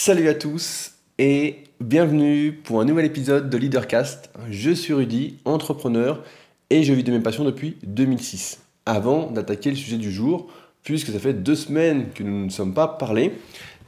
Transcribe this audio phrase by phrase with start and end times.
[0.00, 4.30] Salut à tous et bienvenue pour un nouvel épisode de Leadercast.
[4.48, 6.22] Je suis Rudy, entrepreneur
[6.70, 8.60] et je vis de mes passions depuis 2006.
[8.86, 10.46] Avant d'attaquer le sujet du jour,
[10.84, 13.32] puisque ça fait deux semaines que nous ne sommes pas parlé,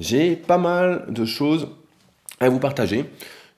[0.00, 1.68] j'ai pas mal de choses
[2.40, 3.04] à vous partager.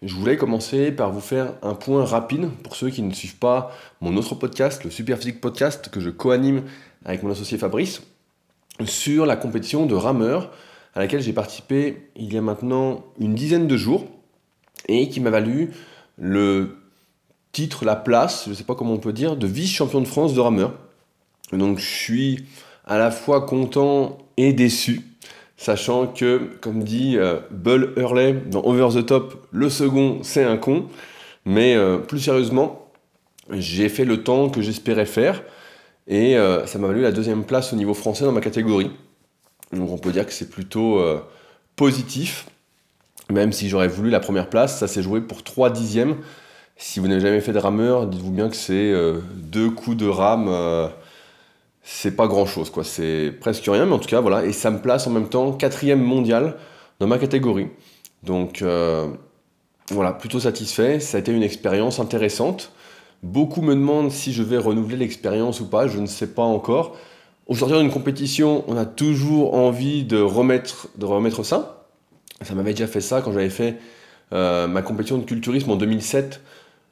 [0.03, 3.75] Je voulais commencer par vous faire un point rapide pour ceux qui ne suivent pas
[4.03, 6.65] mon autre podcast, le Superphysique Podcast, que je co-anime
[7.07, 8.03] avec mon associé Fabrice,
[8.85, 10.51] sur la compétition de rameurs
[10.95, 14.07] à laquelle j'ai participé il y a maintenant une dizaine de jours
[14.89, 15.71] et qui m'a valu
[16.19, 16.77] le
[17.53, 20.35] titre, la place, je ne sais pas comment on peut dire, de vice-champion de France
[20.35, 20.75] de rameur.
[21.53, 22.45] Donc je suis
[22.87, 25.03] à la fois content et déçu,
[25.57, 30.57] sachant que, comme dit euh, Bull Hurley dans Over the Top, le second c'est un
[30.57, 30.87] con,
[31.45, 32.89] mais euh, plus sérieusement,
[33.51, 35.43] j'ai fait le temps que j'espérais faire
[36.09, 38.91] et euh, ça m'a valu la deuxième place au niveau français dans ma catégorie.
[39.73, 41.21] Donc on peut dire que c'est plutôt euh,
[41.77, 42.47] positif,
[43.31, 46.17] même si j'aurais voulu la première place, ça s'est joué pour 3 dixièmes.
[46.77, 50.09] Si vous n'avez jamais fait de rameur, dites-vous bien que c'est euh, deux coups de
[50.09, 50.89] rame, euh,
[51.83, 52.85] c'est pas grand chose, quoi.
[52.85, 54.45] C'est presque rien, mais en tout cas, voilà.
[54.45, 56.57] Et ça me place en même temps quatrième mondial
[57.01, 57.69] dans ma catégorie.
[58.23, 58.65] Donc
[59.91, 61.01] voilà, plutôt satisfait.
[61.01, 62.73] Ça a été une expérience intéressante.
[63.23, 66.97] Beaucoup me demandent si je vais renouveler l'expérience ou pas, je ne sais pas encore.
[67.49, 70.89] Au sortir d'une compétition, on a toujours envie de remettre,
[71.45, 71.87] ça.
[72.41, 73.79] Ça m'avait déjà fait ça quand j'avais fait
[74.33, 76.41] euh, ma compétition de culturisme en 2007.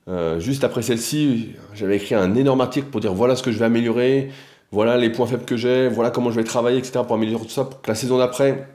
[0.08, 3.58] Euh, juste après celle-ci, j'avais écrit un énorme article pour dire voilà ce que je
[3.58, 4.30] vais améliorer,
[4.72, 7.00] voilà les points faibles que j'ai, voilà comment je vais travailler, etc.
[7.06, 8.68] pour améliorer tout ça, pour que la saison d'après,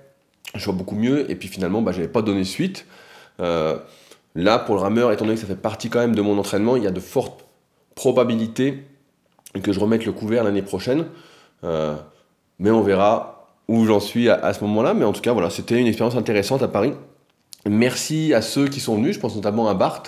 [0.53, 1.29] je sois beaucoup mieux.
[1.29, 2.85] Et puis finalement, bah, je n'avais pas donné suite.
[3.41, 3.77] Euh,
[4.33, 6.77] là, pour le rameur, étant donné que ça fait partie quand même de mon entraînement,
[6.77, 7.45] il y a de fortes
[7.95, 8.83] probabilités
[9.61, 11.05] que je remette le couvert l'année prochaine.
[11.63, 11.95] Euh,
[12.59, 14.93] mais on verra où j'en suis à, ce moment-là.
[14.93, 16.93] Mais en tout cas, voilà, c'était une expérience intéressante à Paris.
[17.67, 20.03] Merci à ceux qui sont venus, je pense notamment à Bart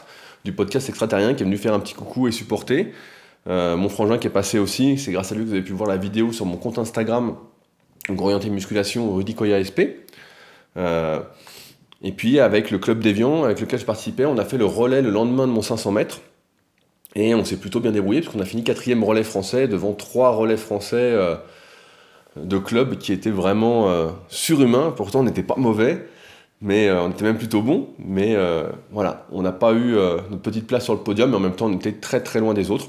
[0.45, 2.94] du podcast Extraterrien qui est venu faire un petit coucou et supporter.
[3.48, 5.74] Euh, mon frangin qui est passé aussi, c'est grâce à lui que vous avez pu
[5.74, 7.36] voir la vidéo sur mon compte Instagram,
[8.18, 10.06] orienté musculation Rudy Koya SP.
[10.78, 11.19] Euh,
[12.03, 15.02] et puis avec le club d'Evian avec lequel je participais, on a fait le relais
[15.02, 16.22] le lendemain de mon 500 mètres.
[17.16, 20.31] Et on s'est plutôt bien débrouillé parce qu'on a fini quatrième relais français devant trois
[20.31, 21.35] relais français euh,
[22.35, 24.94] de clubs qui étaient vraiment euh, surhumains.
[24.95, 26.07] Pourtant, on n'était pas mauvais,
[26.62, 27.90] mais euh, on était même plutôt bon.
[27.97, 28.35] Mais
[28.91, 31.68] voilà, on n'a pas eu notre petite place sur le podium, mais en même temps,
[31.68, 32.88] on était très très loin des autres.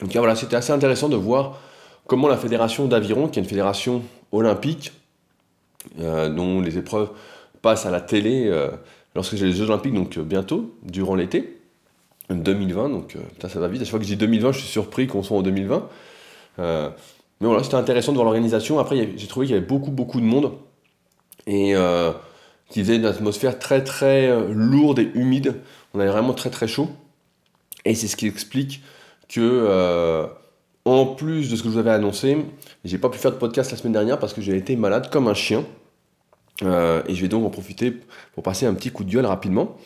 [0.00, 1.58] Donc voilà, c'était assez intéressant de voir
[2.06, 4.02] comment la fédération d'aviron, qui est une fédération
[4.32, 4.92] olympique,
[5.96, 7.10] dont les épreuves
[7.62, 8.50] passent à la télé
[9.14, 11.59] lorsque j'ai les Jeux olympiques, donc bientôt, durant l'été,
[12.34, 13.82] 2020, donc euh, ça va vite.
[13.82, 15.88] À chaque fois que je dis 2020, je suis surpris qu'on soit en 2020.
[16.58, 16.90] Euh,
[17.40, 18.78] mais voilà, c'était intéressant de voir l'organisation.
[18.78, 20.52] Après, j'ai trouvé qu'il y avait beaucoup, beaucoup de monde
[21.46, 22.12] et euh,
[22.68, 25.56] qui faisait une atmosphère très, très lourde et humide.
[25.94, 26.88] On avait vraiment très, très chaud.
[27.84, 28.82] Et c'est ce qui explique
[29.28, 30.28] que,
[30.84, 32.36] en plus de ce que je vous avais annoncé,
[32.84, 35.26] j'ai pas pu faire de podcast la semaine dernière parce que j'ai été malade comme
[35.28, 35.64] un chien.
[36.62, 37.96] et je vais donc en profiter
[38.34, 39.78] pour passer un petit coup de gueule rapidement.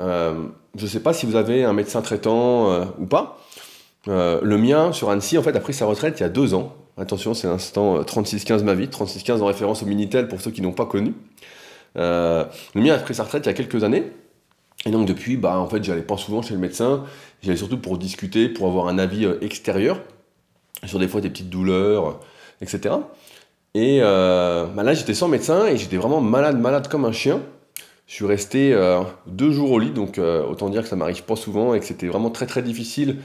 [0.00, 0.46] Euh,
[0.76, 3.38] je ne sais pas si vous avez un médecin traitant euh, ou pas.
[4.08, 6.54] Euh, le mien, sur Annecy, en fait, a pris sa retraite il y a deux
[6.54, 6.74] ans.
[6.96, 10.72] Attention, c'est l'instant 3615 ma vie, 3615 en référence au Minitel pour ceux qui n'ont
[10.72, 11.14] pas connu.
[11.94, 14.12] le mien a pris sa retraite il y a quelques années.
[14.86, 17.04] Et donc depuis, bah, en fait, j'allais pas souvent chez le médecin.
[17.42, 20.00] J'allais surtout pour discuter, pour avoir un avis extérieur
[20.86, 22.20] sur des fois des petites douleurs,
[22.60, 22.94] etc.
[23.74, 27.40] Et bah, là, j'étais sans médecin et j'étais vraiment malade, malade comme un chien.
[28.10, 31.22] Je suis resté euh, deux jours au lit, donc euh, autant dire que ça m'arrive
[31.22, 33.18] pas souvent et que c'était vraiment très très difficile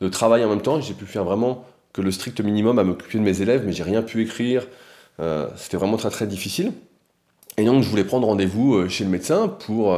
[0.00, 0.80] de travailler en même temps.
[0.80, 3.84] J'ai pu faire vraiment que le strict minimum à m'occuper de mes élèves, mais j'ai
[3.84, 4.66] rien pu écrire.
[5.20, 6.72] Euh, c'était vraiment très très difficile.
[7.56, 9.96] Et donc je voulais prendre rendez-vous chez le médecin pour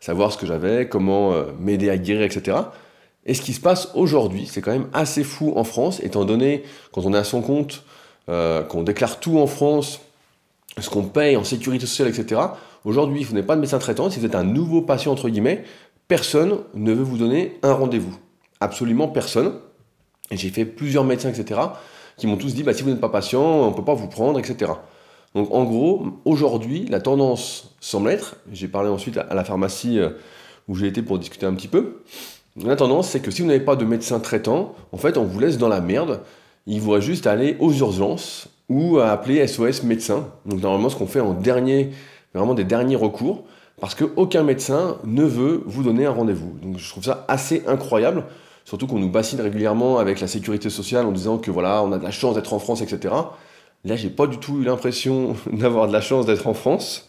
[0.00, 2.56] savoir ce que j'avais, comment m'aider à guérir, etc.
[3.26, 6.62] Et ce qui se passe aujourd'hui, c'est quand même assez fou en France, étant donné
[6.92, 7.84] quand on est à son compte,
[8.28, 10.00] qu'on déclare tout en France,
[10.78, 12.40] ce qu'on paye en sécurité sociale, etc.
[12.84, 15.64] Aujourd'hui, vous n'êtes pas de médecin traitant, si vous êtes un nouveau patient, entre guillemets,
[16.08, 18.14] personne ne veut vous donner un rendez-vous.
[18.60, 19.54] Absolument personne.
[20.30, 21.60] J'ai fait plusieurs médecins, etc.,
[22.16, 24.08] qui m'ont tous dit, bah, si vous n'êtes pas patient, on ne peut pas vous
[24.08, 24.72] prendre, etc.
[25.34, 30.10] Donc en gros, aujourd'hui, la tendance semble être, j'ai parlé ensuite à la pharmacie euh,
[30.68, 32.02] où j'ai été pour discuter un petit peu,
[32.56, 35.40] la tendance c'est que si vous n'avez pas de médecin traitant, en fait on vous
[35.40, 36.20] laisse dans la merde,
[36.66, 40.28] il vous reste juste aller aux urgences ou à appeler SOS médecin.
[40.46, 41.90] Donc normalement ce qu'on fait en dernier
[42.38, 43.44] vraiment des derniers recours,
[43.80, 46.58] parce qu'aucun médecin ne veut vous donner un rendez-vous.
[46.62, 48.24] Donc je trouve ça assez incroyable,
[48.64, 51.98] surtout qu'on nous bassine régulièrement avec la sécurité sociale en disant que voilà, on a
[51.98, 53.14] de la chance d'être en France, etc.
[53.84, 57.08] Là, j'ai pas du tout eu l'impression d'avoir de la chance d'être en France.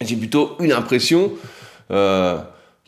[0.00, 1.30] j'ai plutôt une impression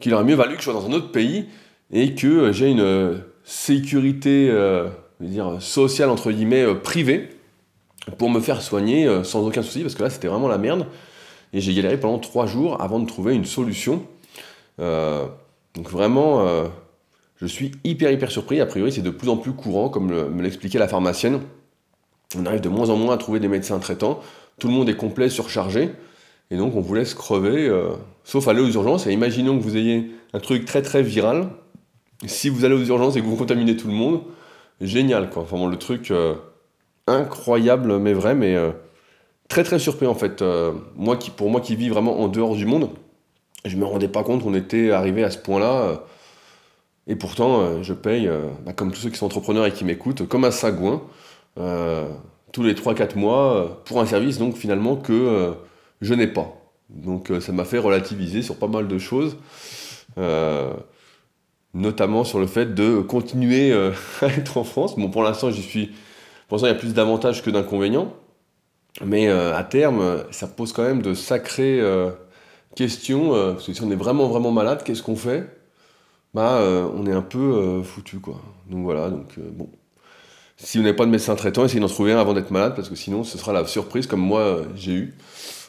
[0.01, 1.47] qu'il aurait mieux valu que je sois dans un autre pays
[1.93, 4.51] et que j'ai une sécurité
[5.21, 7.29] dire, sociale, entre guillemets, privée,
[8.17, 10.87] pour me faire soigner sans aucun souci, parce que là, c'était vraiment la merde.
[11.55, 14.03] Et j'ai galéré pendant trois jours avant de trouver une solution.
[14.79, 16.45] donc vraiment,
[17.37, 18.61] je suis hyper hyper surpris.
[18.61, 21.41] A priori, c'est de plus en plus courant, comme me l'expliquait la pharmacienne.
[22.37, 24.21] On arrive de moins en moins à trouver des médecins traitants.
[24.59, 25.91] Tout le monde est complet, surchargé.
[26.51, 27.91] Et donc, on vous laisse crever, euh,
[28.23, 29.07] sauf aller aux urgences.
[29.07, 31.49] Et imaginons que vous ayez un truc très très viral.
[32.27, 34.23] Si vous allez aux urgences et que vous contaminez tout le monde,
[34.81, 35.43] génial quoi.
[35.43, 36.35] Enfin le truc euh,
[37.07, 38.71] incroyable, mais vrai, mais euh,
[39.49, 40.43] très très surpris en fait.
[40.97, 42.91] moi qui, pour moi qui vis vraiment en dehors du monde,
[43.65, 46.05] je me rendais pas compte qu'on était arrivé à ce point-là.
[47.07, 49.85] Et pourtant, euh, je paye, euh, bah, comme tous ceux qui sont entrepreneurs et qui
[49.85, 51.03] m'écoutent, comme un sagouin,
[51.59, 52.09] euh,
[52.53, 55.55] tous les 3-4 mois, pour un service donc finalement que
[56.01, 56.57] je n'ai pas.
[56.89, 59.37] Donc ça m'a fait relativiser sur pas mal de choses,
[61.75, 63.73] notamment sur le fait de continuer
[64.23, 64.97] à être en France.
[64.97, 65.87] Bon, pour l'instant, j'y suis.
[66.49, 68.13] Pour l'instant, il y a plus d'avantages que d'inconvénients.
[69.03, 71.83] Mais à terme, ça pose quand même de sacrées
[72.77, 73.31] questions.
[73.31, 75.49] parce que si on est vraiment, vraiment malade, qu'est-ce qu'on fait?
[76.35, 78.41] Bah, euh, on est un peu euh, foutu, quoi.
[78.69, 79.69] Donc voilà, donc euh, bon.
[80.57, 82.89] Si vous n'avez pas de médecin traitant, essayez d'en trouver un avant d'être malade, parce
[82.89, 85.15] que sinon, ce sera la surprise, comme moi j'ai eu,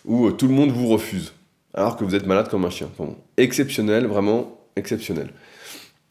[0.06, 1.34] où tout le monde vous refuse,
[1.74, 2.90] alors que vous êtes malade comme un chien.
[3.38, 5.32] exceptionnel, vraiment exceptionnel.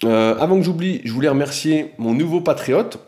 [0.02, 2.98] avant que j'oublie, je voulais remercier mon nouveau patriote,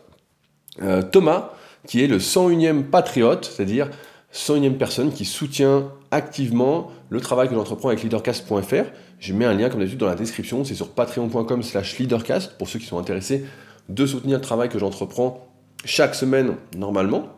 [1.11, 1.51] Thomas,
[1.87, 3.89] qui est le 101e patriote, c'est-à-dire
[4.33, 8.85] 101e personne qui soutient activement le travail que j'entreprends avec leadercast.fr.
[9.19, 12.67] Je mets un lien comme d'habitude dans la description, c'est sur patreon.com slash leadercast pour
[12.67, 13.45] ceux qui sont intéressés
[13.89, 15.47] de soutenir le travail que j'entreprends
[15.85, 17.29] chaque semaine normalement.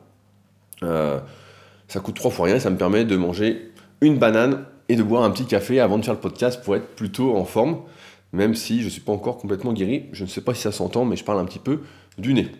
[0.83, 1.19] Euh,
[1.87, 3.71] ça coûte trois fois rien et ça me permet de manger
[4.01, 6.95] une banane et de boire un petit café avant de faire le podcast pour être
[6.95, 7.81] plutôt en forme,
[8.33, 10.05] même si je ne suis pas encore complètement guéri.
[10.11, 11.81] Je ne sais pas si ça s'entend, mais je parle un petit peu
[12.17, 12.51] du nez.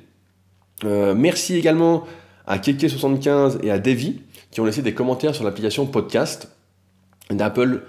[0.85, 2.05] Euh, merci également
[2.47, 4.21] à Keke75 et à Davy
[4.51, 6.49] qui ont laissé des commentaires sur l'application podcast
[7.29, 7.83] d'Apple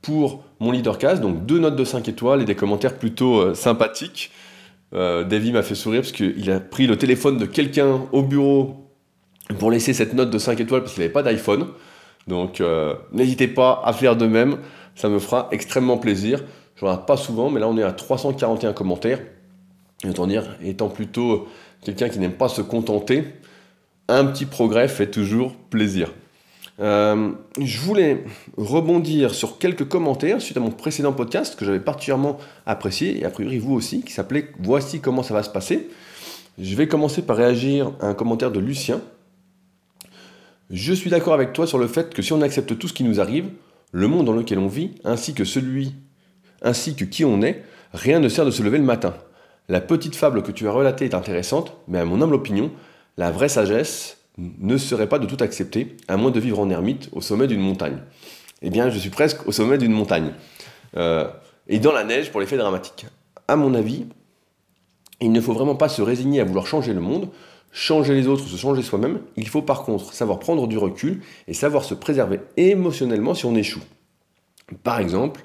[0.00, 1.20] pour mon leadercast.
[1.20, 4.30] Donc deux notes de 5 étoiles et des commentaires plutôt euh, sympathiques.
[4.94, 8.88] Euh, Davy m'a fait sourire parce qu'il a pris le téléphone de quelqu'un au bureau
[9.58, 11.68] pour laisser cette note de 5 étoiles parce qu'il n'avait pas d'iPhone.
[12.26, 12.60] Donc
[13.12, 14.58] n'hésitez pas à faire de même,
[14.96, 16.42] ça me fera extrêmement plaisir.
[16.74, 19.20] Je regarde pas souvent, mais là on est à 341 commentaires.
[20.04, 21.48] Autant dire, étant plutôt
[21.82, 23.24] quelqu'un qui n'aime pas se contenter,
[24.08, 26.12] un petit progrès fait toujours plaisir.
[26.78, 28.24] Euh, je voulais
[28.58, 33.30] rebondir sur quelques commentaires suite à mon précédent podcast que j'avais particulièrement apprécié, et a
[33.30, 35.88] priori vous aussi, qui s'appelait Voici comment ça va se passer.
[36.58, 39.00] Je vais commencer par réagir à un commentaire de Lucien.
[40.70, 43.04] Je suis d'accord avec toi sur le fait que si on accepte tout ce qui
[43.04, 43.46] nous arrive,
[43.92, 45.94] le monde dans lequel on vit, ainsi que celui,
[46.60, 49.14] ainsi que qui on est, rien ne sert de se lever le matin.
[49.68, 52.70] La petite fable que tu as relatée est intéressante, mais à mon humble opinion,
[53.16, 57.08] la vraie sagesse ne serait pas de tout accepter, à moins de vivre en ermite
[57.12, 57.98] au sommet d'une montagne.
[58.62, 60.32] Eh bien, je suis presque au sommet d'une montagne.
[60.96, 61.28] Euh,
[61.68, 63.06] et dans la neige pour l'effet dramatique.
[63.48, 64.06] À mon avis,
[65.20, 67.28] il ne faut vraiment pas se résigner à vouloir changer le monde,
[67.72, 69.20] changer les autres, se changer soi-même.
[69.36, 73.56] Il faut par contre savoir prendre du recul et savoir se préserver émotionnellement si on
[73.56, 73.82] échoue.
[74.82, 75.42] Par exemple,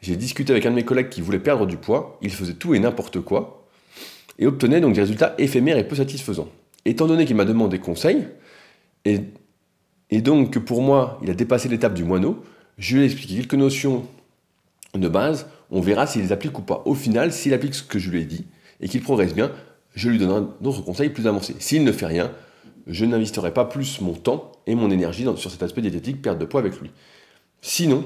[0.00, 2.74] j'ai discuté avec un de mes collègues qui voulait perdre du poids, il faisait tout
[2.74, 3.59] et n'importe quoi,
[4.40, 6.48] et obtenait donc des résultats éphémères et peu satisfaisants
[6.84, 8.28] étant donné qu'il m'a demandé conseil,
[9.04, 9.20] et,
[10.10, 12.42] et donc que pour moi, il a dépassé l'étape du moineau,
[12.78, 14.06] je lui ai expliqué quelques notions
[14.94, 16.82] de base, on verra s'il les applique ou pas.
[16.86, 18.46] Au final, s'il applique ce que je lui ai dit
[18.80, 19.52] et qu'il progresse bien,
[19.94, 21.54] je lui donnerai d'autres conseils plus avancés.
[21.58, 22.32] S'il ne fait rien,
[22.86, 26.44] je n'investirai pas plus mon temps et mon énergie sur cet aspect diététique, perte de
[26.44, 26.90] poids avec lui.
[27.60, 28.04] Sinon,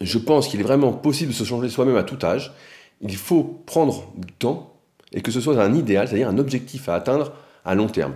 [0.00, 2.52] je pense qu'il est vraiment possible de se changer soi-même à tout âge.
[3.00, 4.77] Il faut prendre du temps
[5.12, 7.32] et que ce soit un idéal, c'est-à-dire un objectif à atteindre
[7.64, 8.14] à long terme.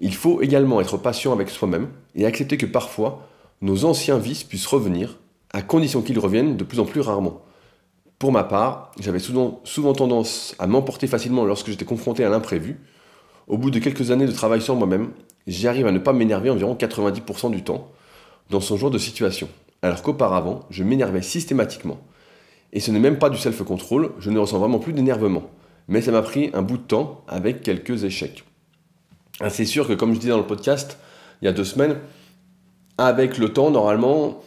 [0.00, 3.28] Il faut également être patient avec soi-même et accepter que parfois
[3.60, 5.18] nos anciens vices puissent revenir,
[5.52, 7.42] à condition qu'ils reviennent de plus en plus rarement.
[8.18, 9.62] Pour ma part, j'avais souvent,
[9.94, 12.78] tendance à m'emporter facilement lorsque j'étais confronté à l'imprévu.
[13.48, 15.10] Au bout de quelques années de travail sur moi-même,
[15.46, 17.90] j'arrive à ne pas m'énerver environ 90% du temps
[18.50, 19.48] dans ce genre de situation,
[19.82, 21.98] alors qu'auparavant, je m'énervais systématiquement.
[22.72, 25.50] Et ce n'est même pas du self-control, je ne ressens vraiment plus d'énervement.
[25.88, 28.44] Mais ça m'a pris un bout de temps avec quelques échecs.
[29.40, 30.98] Ah, c'est sûr que, comme je disais dans le podcast
[31.40, 31.96] il y a deux semaines,
[32.98, 34.42] avec le temps, normalement,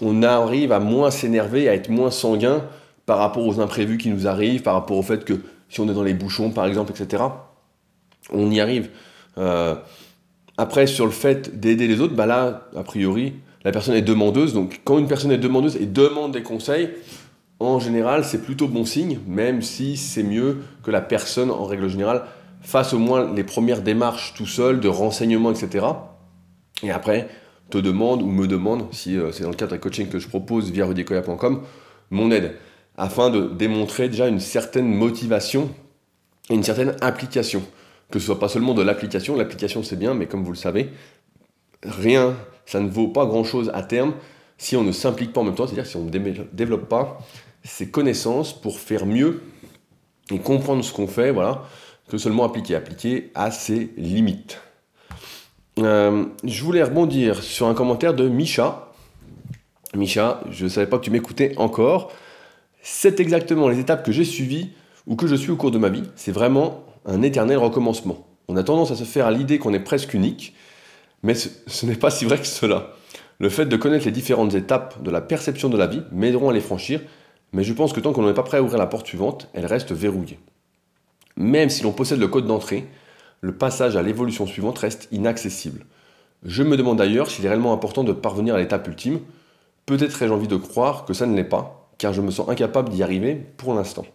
[0.00, 2.64] on arrive à moins s'énerver, à être moins sanguin
[3.04, 5.94] par rapport aux imprévus qui nous arrivent, par rapport au fait que si on est
[5.94, 7.24] dans les bouchons, par exemple, etc.,
[8.32, 8.90] on y arrive.
[9.38, 9.74] Euh,
[10.58, 14.54] après, sur le fait d'aider les autres, bah là, a priori, la personne est demandeuse.
[14.54, 16.90] Donc quand une personne est demandeuse et demande des conseils,
[17.58, 21.88] en général, c'est plutôt bon signe, même si c'est mieux que la personne, en règle
[21.88, 22.24] générale,
[22.60, 25.86] fasse au moins les premières démarches tout seul, de renseignements, etc.
[26.82, 27.28] Et après,
[27.70, 30.28] te demande ou me demande, si euh, c'est dans le cadre d'un coaching que je
[30.28, 31.62] propose via rudicoya.com,
[32.10, 32.56] mon aide,
[32.96, 35.70] afin de démontrer déjà une certaine motivation
[36.50, 37.62] et une certaine application.
[38.10, 40.90] Que ce soit pas seulement de l'application, l'application c'est bien, mais comme vous le savez,
[41.82, 42.36] rien,
[42.66, 44.14] ça ne vaut pas grand-chose à terme
[44.58, 47.18] si on ne s'implique pas en même temps, c'est-à-dire si on ne développe pas
[47.66, 49.42] ses connaissances pour faire mieux
[50.30, 51.64] et comprendre ce qu'on fait, voilà,
[52.08, 54.60] que seulement appliquer, appliquer à ses limites.
[55.78, 58.88] Euh, je voulais rebondir sur un commentaire de Micha.
[59.94, 62.12] Micha, je ne savais pas que tu m'écoutais encore.
[62.82, 64.70] C'est exactement les étapes que j'ai suivies
[65.06, 66.04] ou que je suis au cours de ma vie.
[66.16, 68.26] C'est vraiment un éternel recommencement.
[68.48, 70.54] On a tendance à se faire à l'idée qu'on est presque unique,
[71.22, 72.92] mais ce, ce n'est pas si vrai que cela.
[73.38, 76.52] Le fait de connaître les différentes étapes de la perception de la vie m'aideront à
[76.52, 77.00] les franchir,
[77.52, 79.66] mais je pense que tant qu'on n'est pas prêt à ouvrir la porte suivante, elle
[79.66, 80.38] reste verrouillée.
[81.36, 82.86] Même si l'on possède le code d'entrée,
[83.40, 85.84] le passage à l'évolution suivante reste inaccessible.
[86.44, 89.20] Je me demande d'ailleurs s'il est réellement important de parvenir à l'étape ultime.
[89.84, 92.90] Peut-être ai-je envie de croire que ça ne l'est pas, car je me sens incapable
[92.90, 94.06] d'y arriver pour l'instant.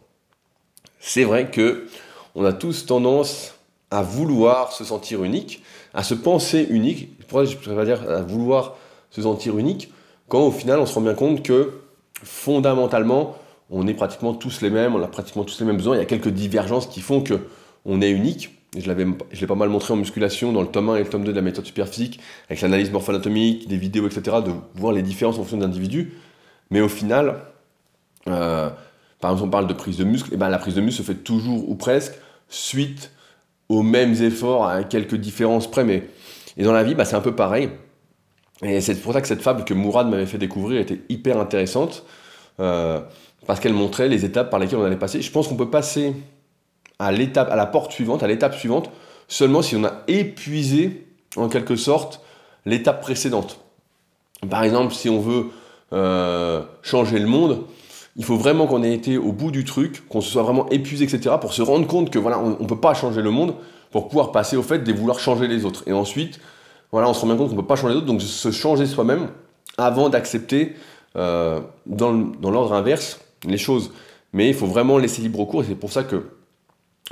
[0.99, 1.87] C'est vrai que
[2.35, 3.55] on a tous tendance
[3.89, 8.77] à vouloir se sentir unique, à se penser unique, pourquoi je préfère dire à vouloir
[9.09, 9.91] se sentir unique,
[10.29, 11.80] quand au final on se rend bien compte que
[12.23, 13.35] fondamentalement
[13.71, 16.01] on est pratiquement tous les mêmes, on a pratiquement tous les mêmes besoins, il y
[16.01, 17.39] a quelques divergences qui font que
[17.85, 21.03] on est unique, je l'ai pas mal montré en musculation dans le tome 1 et
[21.03, 24.93] le tome 2 de la méthode superphysique, avec l'analyse morpho-anatomique, des vidéos, etc., de voir
[24.93, 26.13] les différences en fonction d'individus.
[26.69, 27.37] Mais au final,
[28.27, 28.69] euh,
[29.19, 31.07] par exemple, on parle de prise de muscle, et ben la prise de muscle se
[31.07, 32.13] fait toujours ou presque
[32.49, 33.11] suite
[33.67, 35.83] aux mêmes efforts, à quelques différences près.
[35.83, 36.07] Mais...
[36.57, 37.69] Et dans la vie, bah, c'est un peu pareil.
[38.63, 42.05] Et c'est pour ça que cette fable que Mourad m'avait fait découvrir était hyper intéressante,
[42.59, 42.99] euh,
[43.47, 45.21] parce qu'elle montrait les étapes par lesquelles on allait passer.
[45.21, 46.13] Je pense qu'on peut passer
[46.99, 48.91] à l'étape, à la porte suivante, à l'étape suivante,
[49.27, 52.21] seulement si on a épuisé en quelque sorte
[52.65, 53.59] l'étape précédente.
[54.49, 55.47] Par exemple, si on veut
[55.93, 57.63] euh, changer le monde,
[58.17, 61.05] il faut vraiment qu'on ait été au bout du truc, qu'on se soit vraiment épuisé,
[61.05, 63.55] etc., pour se rendre compte que voilà, on ne peut pas changer le monde,
[63.89, 65.83] pour pouvoir passer au fait de vouloir changer les autres.
[65.87, 66.39] Et ensuite,
[66.91, 68.51] voilà, on se rend bien compte qu'on ne peut pas changer les autres, donc se
[68.51, 69.29] changer soi-même
[69.77, 70.75] avant d'accepter
[71.15, 73.91] euh, dans, l'ordre inverse les choses.
[74.33, 76.29] Mais il faut vraiment laisser libre cours, et c'est pour ça que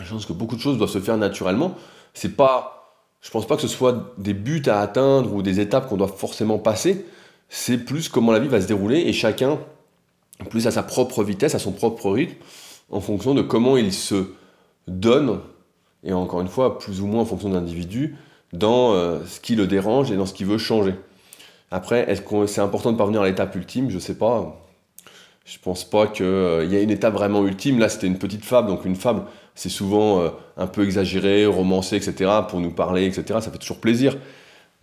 [0.02, 1.76] je pense que beaucoup de choses doivent se faire naturellement.
[2.14, 5.90] C'est pas, je pense pas que ce soit des buts à atteindre ou des étapes
[5.90, 7.06] qu'on doit forcément passer.
[7.50, 9.60] C'est plus comment la vie va se dérouler et chacun,
[10.50, 12.36] plus à sa propre vitesse, à son propre rythme,
[12.90, 14.32] en fonction de comment il se
[14.88, 15.40] donne,
[16.04, 18.16] et encore une fois, plus ou moins en fonction de l'individu,
[18.54, 20.96] dans euh, ce qui le dérange et dans ce qu'il veut changer.
[21.72, 23.90] Après, est-ce que c'est important de parvenir à l'étape ultime?
[23.90, 24.60] Je sais pas.
[25.50, 27.80] Je pense pas qu'il euh, y ait une étape vraiment ultime.
[27.80, 29.24] Là, c'était une petite fable, donc une fable,
[29.56, 33.40] c'est souvent euh, un peu exagéré, romancé, etc., pour nous parler, etc.
[33.42, 34.16] Ça fait toujours plaisir.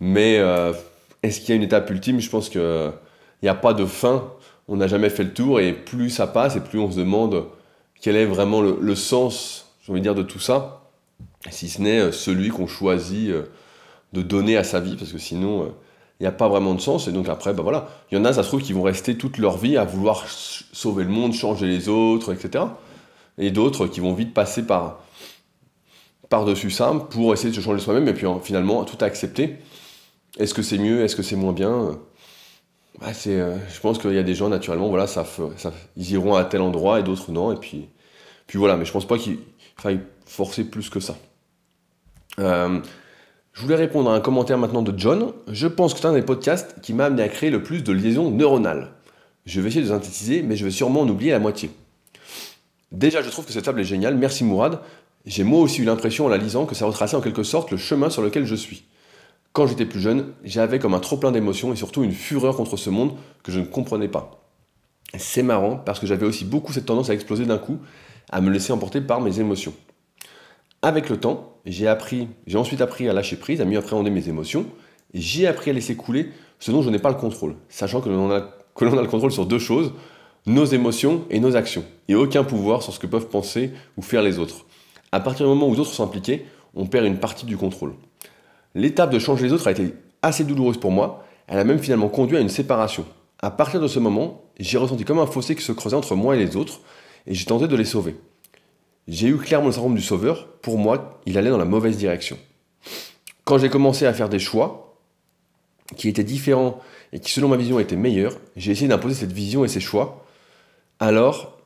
[0.01, 0.73] Mais euh,
[1.23, 2.19] est-ce qu'il y a une étape ultime?
[2.19, 2.91] Je pense qu'il
[3.43, 4.29] n'y a pas de fin.
[4.67, 7.45] On n'a jamais fait le tour, et plus ça passe, et plus on se demande
[8.01, 10.86] quel est vraiment le, sens, j'ai dire, de tout ça,
[11.49, 13.31] si ce n'est euh, celui qu'on choisit
[14.13, 15.73] de donner à sa vie, parce que sinon
[16.19, 17.07] il n'y a pas vraiment de sens.
[17.07, 19.17] Et donc après, ben voilà, il y en a, ça se trouve, qui vont rester
[19.17, 22.65] toute leur vie à vouloir sauver le monde, changer les autres, etc
[23.37, 24.99] et d'autres qui vont vite passer par
[26.29, 29.57] par-dessus ça pour essayer de se changer soi-même et puis finalement tout accepter.
[30.37, 31.03] Est-ce que c'est mieux?
[31.03, 31.97] Est-ce que c'est moins bien?
[32.99, 35.25] Bah, c'est, euh, Je pense qu'il y a des gens naturellement, voilà, ça,
[35.95, 37.53] ils iront à tel endroit et d'autres non.
[37.53, 37.87] Et puis,
[38.45, 39.37] puis voilà, mais je pense pas qu'il
[39.79, 41.17] faille forcer plus que ça.
[42.39, 42.79] Euh,
[43.53, 45.33] je voulais répondre à un commentaire maintenant de John.
[45.47, 47.91] Je pense que c'est un des podcasts qui m'a amené à créer le plus de
[47.91, 48.91] liaisons neuronales.
[49.45, 51.71] Je vais essayer de synthétiser, mais je vais sûrement en oublier la moitié.
[52.91, 54.15] Déjà, je trouve que cette table est géniale.
[54.15, 54.79] Merci Mourad.
[55.25, 57.77] J'ai moi aussi eu l'impression en la lisant que ça retraçait en quelque sorte le
[57.77, 58.85] chemin sur lequel je suis.
[59.53, 62.77] Quand j'étais plus jeune, j'avais comme un trop plein d'émotions et surtout une fureur contre
[62.77, 64.43] ce monde que je ne comprenais pas.
[65.17, 67.79] C'est marrant parce que j'avais aussi beaucoup cette tendance à exploser d'un coup,
[68.31, 69.73] à me laisser emporter par mes émotions.
[70.81, 71.87] Avec le temps, j'ai
[72.55, 74.65] ensuite appris à lâcher prise, à mieux appréhender mes émotions,
[75.13, 76.29] j'ai appris à laisser couler
[76.59, 78.41] ce dont je n'ai pas le contrôle, sachant que l'on a,
[78.75, 79.93] que l'on a le contrôle sur deux choses,
[80.45, 84.21] nos émotions et nos actions, et aucun pouvoir sur ce que peuvent penser ou faire
[84.21, 84.65] les autres.
[85.11, 87.93] À partir du moment où d'autres sont impliqués, on perd une partie du contrôle.
[88.75, 92.09] L'étape de changer les autres a été assez douloureuse pour moi, elle a même finalement
[92.09, 93.05] conduit à une séparation.
[93.41, 96.35] À partir de ce moment, j'ai ressenti comme un fossé qui se creusait entre moi
[96.35, 96.81] et les autres,
[97.27, 98.15] et j'ai tenté de les sauver.
[99.07, 102.37] J'ai eu clairement le syndrome du sauveur, pour moi, il allait dans la mauvaise direction.
[103.45, 104.97] Quand j'ai commencé à faire des choix
[105.95, 106.81] qui étaient différents
[107.13, 110.25] et qui selon ma vision était meilleure, j'ai essayé d'imposer cette vision et ces choix,
[110.99, 111.57] alors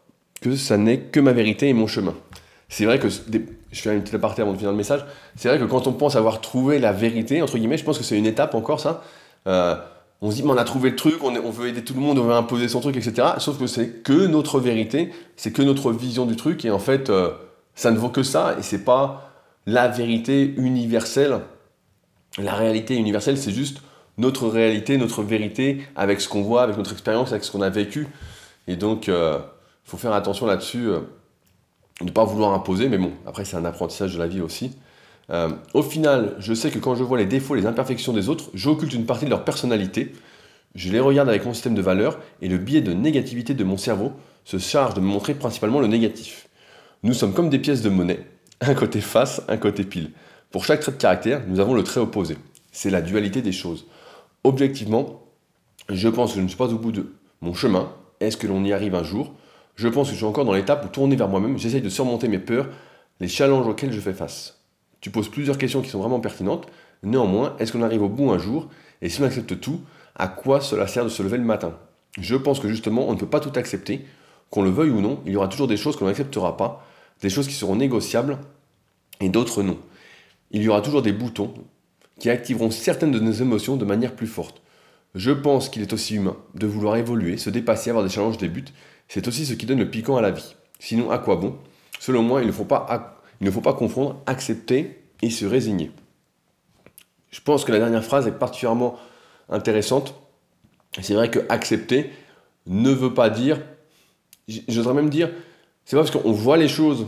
[0.42, 2.16] que ça n'est que ma vérité et mon chemin.
[2.70, 5.04] C'est vrai que, je fais une petite aparté avant de finir le message,
[5.36, 8.04] c'est vrai que quand on pense avoir trouvé la vérité, entre guillemets, je pense que
[8.04, 9.04] c'est une étape encore ça,
[9.48, 9.76] euh,
[10.22, 12.20] on se dit, mais on a trouvé le truc, on, veut aider tout le monde,
[12.20, 13.30] on veut imposer son truc, etc.
[13.40, 17.10] Sauf que c'est que notre vérité, c'est que notre vision du truc, et en fait,
[17.10, 17.32] euh,
[17.74, 19.32] ça ne vaut que ça, et c'est pas
[19.66, 21.40] la vérité universelle.
[22.38, 23.82] La réalité universelle, c'est juste
[24.20, 27.70] notre réalité, notre vérité, avec ce qu'on voit, avec notre expérience, avec ce qu'on a
[27.70, 28.08] vécu.
[28.68, 29.40] Et donc, il euh,
[29.86, 31.00] faut faire attention là-dessus, euh,
[32.00, 34.78] ne pas vouloir imposer, mais bon, après, c'est un apprentissage de la vie aussi.
[35.32, 38.50] Euh, au final, je sais que quand je vois les défauts, les imperfections des autres,
[38.54, 40.14] j'occulte une partie de leur personnalité.
[40.76, 43.78] Je les regarde avec mon système de valeurs et le biais de négativité de mon
[43.78, 46.50] cerveau se charge de me montrer principalement le négatif.
[47.04, 48.26] Nous sommes comme des pièces de monnaie,
[48.62, 50.12] un côté face, un côté pile.
[50.52, 52.38] Pour chaque trait de caractère, nous avons le trait opposé.
[52.72, 53.86] C'est la dualité des choses.
[54.44, 55.24] Objectivement,
[55.90, 57.92] je pense que je ne suis pas au bout de mon chemin.
[58.20, 59.34] Est-ce que l'on y arrive un jour?
[59.76, 62.28] Je pense que je suis encore dans l'étape où tourner vers moi-même, j'essaye de surmonter
[62.28, 62.68] mes peurs,
[63.20, 64.61] les challenges auxquels je fais face.
[65.02, 66.68] Tu poses plusieurs questions qui sont vraiment pertinentes.
[67.04, 68.70] Néanmoins, est-ce qu'on arrive au bout un jour
[69.02, 69.82] Et si on accepte tout,
[70.16, 71.76] à quoi cela sert de se lever le matin?
[72.20, 74.06] Je pense que justement, on ne peut pas tout accepter.
[74.52, 76.86] Qu'on le veuille ou non, il y aura toujours des choses qu'on n'acceptera pas,
[77.22, 78.38] des choses qui seront négociables
[79.22, 79.78] et d'autres non.
[80.52, 81.54] Il y aura toujours des boutons
[82.20, 84.62] qui activeront certaines de nos émotions de manière plus forte.
[85.16, 88.50] Je pense qu'il est aussi humain de vouloir évoluer, se dépasser, avoir des challenges, des
[88.50, 88.66] buts.
[89.08, 90.56] C'est aussi ce qui donne le piquant à la vie.
[90.80, 91.58] Sinon, à quoi bon?
[92.00, 95.92] Selon moi, il ne faut pas il ne faut pas confondre accepter et se résigner.
[97.32, 98.98] Je pense que la dernière phrase est particulièrement
[99.50, 100.16] intéressante.
[101.02, 102.12] C'est vrai que accepter
[102.68, 103.60] ne veut pas dire,
[104.68, 105.30] j'oserais même dire,
[105.86, 107.08] c'est pas parce qu'on voit les choses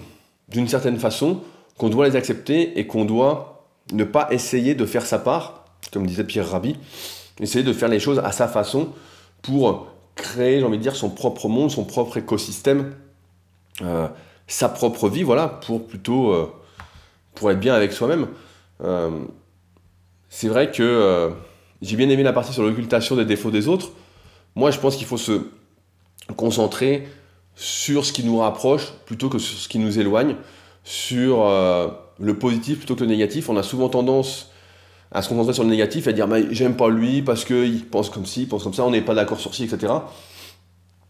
[0.49, 1.41] d'une certaine façon
[1.77, 6.07] qu'on doit les accepter et qu'on doit ne pas essayer de faire sa part, comme
[6.07, 6.77] disait Pierre Rabhi,
[7.39, 8.89] essayer de faire les choses à sa façon
[9.41, 12.95] pour créer, j'ai envie de dire, son propre monde, son propre écosystème.
[13.81, 14.07] Euh,
[14.47, 16.51] sa propre vie, voilà, pour plutôt euh,
[17.35, 18.27] pour être bien avec soi-même.
[18.83, 19.09] Euh,
[20.29, 21.29] c'est vrai que euh,
[21.81, 23.91] j'ai bien aimé la partie sur l'occultation des défauts des autres.
[24.55, 25.47] Moi, je pense qu'il faut se
[26.35, 27.07] concentrer
[27.55, 30.35] sur ce qui nous rapproche plutôt que sur ce qui nous éloigne,
[30.83, 31.45] sur
[32.19, 33.49] le positif plutôt que le négatif.
[33.49, 34.51] On a souvent tendance
[35.11, 38.09] à se concentrer sur le négatif, et à dire j'aime pas lui parce qu'il pense
[38.09, 39.93] comme ci, il pense comme ça, on n'est pas d'accord sur ci, etc.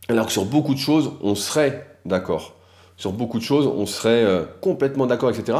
[0.10, 2.56] Alors que sur beaucoup de choses, on serait d'accord
[2.98, 5.58] sur beaucoup de choses, on serait euh, complètement d'accord, etc.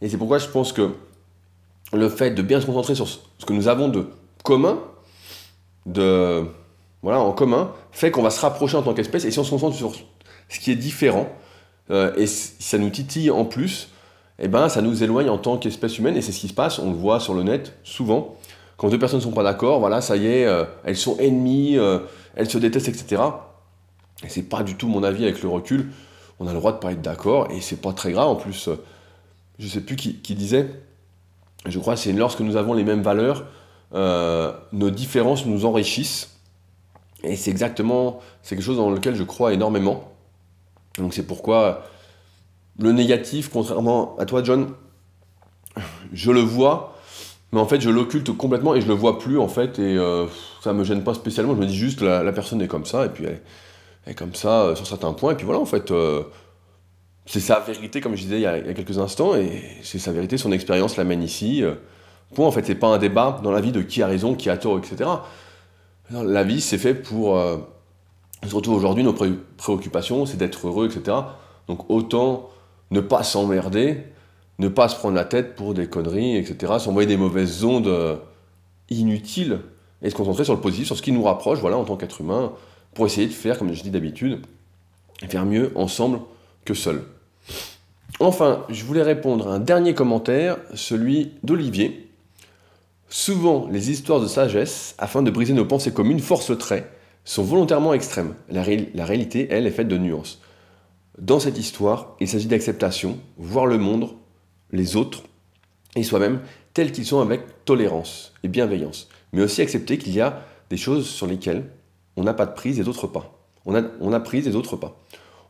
[0.00, 0.90] Et c'est pourquoi je pense que
[1.92, 4.06] le fait de bien se concentrer sur ce que nous avons de
[4.42, 4.78] commun,
[5.86, 6.44] de
[7.02, 9.24] voilà, en commun, fait qu'on va se rapprocher en tant qu'espèce.
[9.24, 9.92] Et si on se concentre sur
[10.48, 11.28] ce qui est différent,
[11.90, 13.90] euh, et si ça nous titille en plus,
[14.40, 16.16] eh ben, ça nous éloigne en tant qu'espèce humaine.
[16.16, 18.36] Et c'est ce qui se passe, on le voit sur le net souvent.
[18.76, 21.78] Quand deux personnes ne sont pas d'accord, voilà, ça y est, euh, elles sont ennemies,
[22.34, 23.22] elles se détestent, etc.
[24.24, 25.92] Et c'est pas du tout mon avis avec le recul
[26.38, 28.28] on a le droit de pas être d'accord, et c'est pas très grave.
[28.28, 28.76] En plus, euh,
[29.58, 30.68] je sais plus qui, disait,
[31.64, 33.46] je crois que c'est lorsque nous avons les mêmes valeurs,
[33.94, 36.36] euh, nos différences nous enrichissent.
[37.22, 40.12] Et c'est exactement, c'est quelque chose dans lequel je crois énormément.
[40.98, 41.84] Donc c'est pourquoi
[42.78, 44.74] le négatif, contrairement à toi John,
[46.12, 46.94] je le vois,
[47.52, 50.26] mais en fait je l'occulte complètement et je le vois plus en fait, et euh,
[50.62, 51.54] ça me gêne pas spécialement.
[51.54, 53.40] Je me dis juste la, la personne est comme ça, et puis elle,
[54.06, 55.32] et comme ça, euh, sur certains points.
[55.32, 56.22] Et puis voilà, en fait, euh,
[57.26, 60.38] c'est sa vérité, comme je disais il y a, quelques instants, et c'est sa vérité,
[60.38, 61.62] son expérience l'amène ici.
[61.62, 61.74] Euh.
[62.34, 64.48] point, en fait, c'est pas un débat dans la vie de qui a raison, qui
[64.48, 65.10] a tort, etc.
[66.10, 67.36] La vie, c'est fait pour.
[68.46, 69.14] surtout aujourd'hui, nos
[69.56, 71.16] préoccupations, c'est d'être heureux, etc.
[71.66, 72.50] Donc autant
[72.92, 74.04] ne pas s'emmerder,
[74.60, 76.74] ne pas se prendre la tête pour des conneries, etc.
[76.78, 78.20] S'envoyer des mauvaises ondes
[78.88, 79.58] inutiles
[80.00, 82.20] et se concentrer sur le positif, sur ce qui nous rapproche, voilà, en tant qu'être
[82.20, 82.52] humain
[82.96, 84.40] pour essayer de faire, comme je dis d'habitude,
[85.28, 86.20] faire mieux ensemble
[86.64, 87.04] que seul.
[88.18, 92.08] Enfin, je voulais répondre à un dernier commentaire, celui d'Olivier.
[93.10, 96.90] Souvent, les histoires de sagesse, afin de briser nos pensées communes, forcent le trait,
[97.24, 98.34] sont volontairement extrêmes.
[98.48, 100.40] La, la réalité, elle, est faite de nuances.
[101.18, 104.08] Dans cette histoire, il s'agit d'acceptation, voir le monde,
[104.72, 105.22] les autres
[105.96, 106.40] et soi-même
[106.72, 111.06] tels qu'ils sont avec tolérance et bienveillance, mais aussi accepter qu'il y a des choses
[111.06, 111.64] sur lesquelles
[112.16, 113.32] on n'a pas de prise et d'autres pas.
[113.64, 114.96] On a, on a prise et d'autres pas.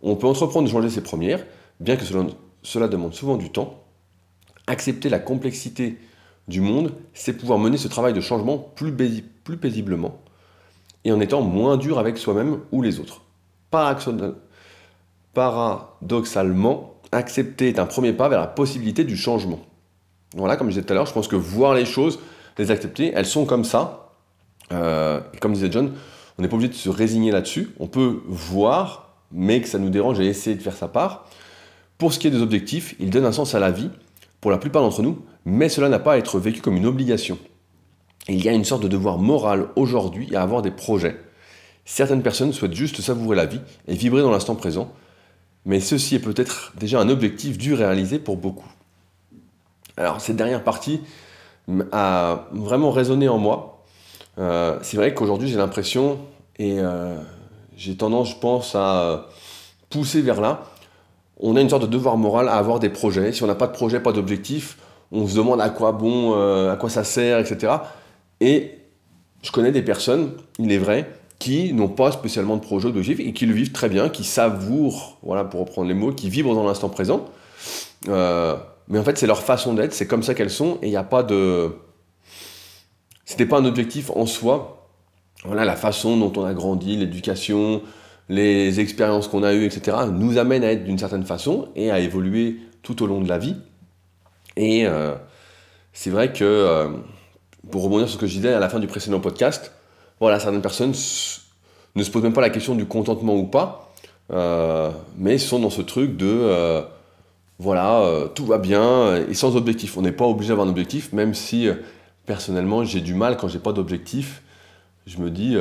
[0.03, 1.45] On peut entreprendre de changer ses premières,
[1.81, 3.83] bien que cela, demande souvent du temps.
[4.67, 5.99] Accepter la complexité
[6.49, 8.95] du monde, c'est pouvoir mener ce travail de changement plus,
[9.45, 10.19] plus paisiblement
[11.05, 13.23] et en étant moins dur avec soi-même ou les autres.
[15.35, 19.61] Paradoxalement, accepter est un premier pas vers la possibilité du changement.
[20.35, 22.19] Voilà, comme je disais tout à l'heure, je pense que voir les choses,
[22.59, 24.11] les accepter, elles sont comme ça,
[24.69, 25.93] comme disait John,
[26.39, 27.71] on n'est pas obligé de se résigner là-dessus.
[27.81, 31.29] On peut voir, mais que ça nous dérange et essayer de faire sa part.
[31.99, 33.91] Pour ce qui est des objectifs, ils donnent un sens à la vie,
[34.41, 37.39] pour la plupart d'entre nous, mais cela n'a pas à être vécu comme une obligation.
[38.29, 41.19] Il y a une sorte de devoir moral aujourd'hui à avoir des projets.
[41.85, 44.93] Certaines personnes souhaitent juste savourer la vie et vibrer dans l'instant présent,
[45.65, 48.69] mais ceci est peut-être déjà un objectif dû réaliser pour beaucoup.
[49.97, 51.01] Alors cette dernière partie
[51.93, 53.76] a vraiment résonné en moi.
[54.39, 56.19] Euh, c'est vrai qu'aujourd'hui j'ai l'impression,
[56.59, 57.17] et euh,
[57.77, 59.27] j'ai tendance je pense à
[59.91, 60.65] pousser vers là,
[61.39, 63.33] on a une sorte de devoir moral à avoir des projets.
[63.33, 64.79] Si on n'a pas de projet, pas d'objectif,
[65.13, 67.75] on se demande à quoi bon, euh, à quoi ça sert, etc.
[68.41, 68.73] Et
[69.43, 73.33] je connais des personnes, il est vrai, qui n'ont pas spécialement de projet d'objectif et
[73.33, 76.67] qui le vivent très bien, qui savourent, voilà, pour reprendre les mots, qui vibrent dans
[76.67, 77.27] l'instant présent.
[78.09, 78.57] Euh,
[78.89, 80.97] mais en fait, c'est leur façon d'être, c'est comme ça qu'elles sont, et il n'y
[80.97, 81.73] a pas de.
[83.27, 84.89] C'était pas un objectif en soi.
[85.45, 87.83] Voilà, la façon dont on a grandi, l'éducation,
[88.29, 91.99] les expériences qu'on a eues, etc., nous amènent à être d'une certaine façon et à
[91.99, 93.57] évoluer tout au long de la vie.
[94.57, 95.15] Et euh,
[95.93, 96.89] c'est vrai que, euh,
[97.71, 99.73] pour rebondir sur ce que je disais à la fin du précédent podcast,
[100.21, 100.95] voilà, certaines personnes
[101.97, 103.93] ne se posent même pas la question du contentement ou pas,
[104.33, 106.85] euh, mais sont dans ce truc de,
[107.59, 109.97] voilà, tout va bien et sans objectif.
[109.97, 111.69] On n'est pas obligé d'avoir un objectif, même si
[112.27, 114.43] personnellement j'ai du mal quand j'ai pas d'objectif.
[115.07, 115.57] Je me dis,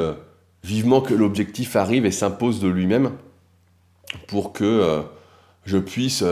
[0.64, 3.12] vivement que l'objectif arrive et s'impose de lui-même
[4.28, 5.04] pour que
[5.66, 6.24] je puisse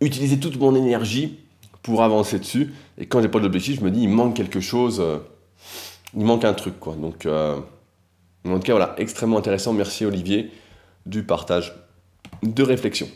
[0.00, 1.38] utiliser toute mon énergie
[1.84, 2.74] pour avancer dessus.
[2.98, 5.18] Et quand j'ai pas d'objectif, je me dis, il manque quelque chose, euh,
[6.16, 6.74] il manque un truc.
[6.98, 7.56] Donc, euh,
[8.46, 9.72] en tout cas, voilà, extrêmement intéressant.
[9.72, 10.50] Merci Olivier
[11.06, 11.74] du partage
[12.42, 13.06] de réflexion.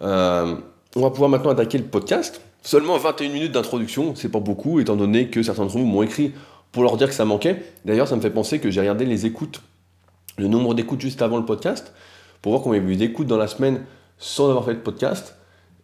[0.00, 0.56] Euh,
[0.96, 2.40] on va pouvoir maintenant attaquer le podcast.
[2.62, 6.32] Seulement 21 minutes d'introduction, c'est pas beaucoup, étant donné que certains d'entre vous m'ont écrit
[6.72, 7.62] pour leur dire que ça manquait.
[7.84, 9.62] D'ailleurs, ça me fait penser que j'ai regardé les écoutes,
[10.36, 11.92] le nombre d'écoutes juste avant le podcast,
[12.42, 13.84] pour voir combien il y avait eu d'écoutes dans la semaine
[14.18, 15.36] sans avoir fait de podcast.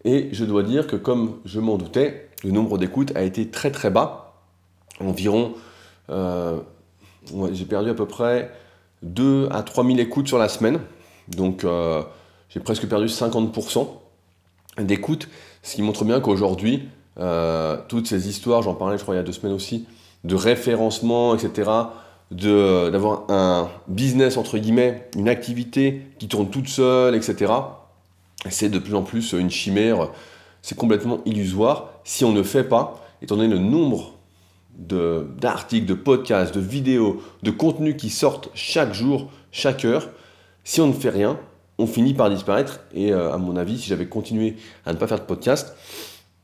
[0.05, 3.71] Et je dois dire que comme je m'en doutais, le nombre d'écoutes a été très
[3.71, 4.35] très bas.
[5.01, 5.55] Environ,
[6.11, 6.61] euh,
[7.53, 8.53] j'ai perdu à peu près
[9.03, 10.81] 2 à 3 000 écoutes sur la semaine.
[11.29, 12.03] Donc euh,
[12.51, 13.89] j'ai presque perdu 50%
[14.79, 15.29] d'écoutes,
[15.63, 19.21] ce qui montre bien qu'aujourd'hui, euh, toutes ces histoires, j'en parlais je crois il y
[19.21, 19.87] a deux semaines aussi,
[20.25, 21.71] de référencement, etc.,
[22.33, 27.53] d'avoir un business entre guillemets, une activité qui tourne toute seule, etc.,
[28.51, 30.09] c'est de plus en plus une chimère,
[30.63, 34.15] c'est complètement illusoire si on ne fait pas, étant donné le nombre
[34.79, 40.11] d'articles, de, podcasts, de vidéos, de contenus qui sortent chaque jour, chaque heure,
[40.65, 41.39] si on ne fait rien,
[41.79, 42.81] on finit par disparaître.
[42.95, 45.75] Et euh, à mon avis, si j'avais continué à ne pas faire de podcast,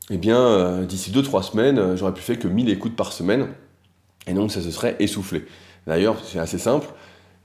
[0.09, 3.47] eh bien, euh, d'ici 2-3 semaines, euh, j'aurais pu faire que 1000 écoutes par semaine.
[4.27, 5.45] Et donc, ça se serait essoufflé.
[5.87, 6.87] D'ailleurs, c'est assez simple.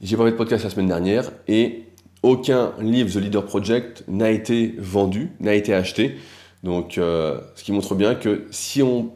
[0.01, 1.85] J'ai pas fait de podcast la semaine dernière et
[2.23, 6.17] aucun livre The Leader Project n'a été vendu, n'a été acheté.
[6.63, 9.09] Donc, ce qui montre bien que si on ne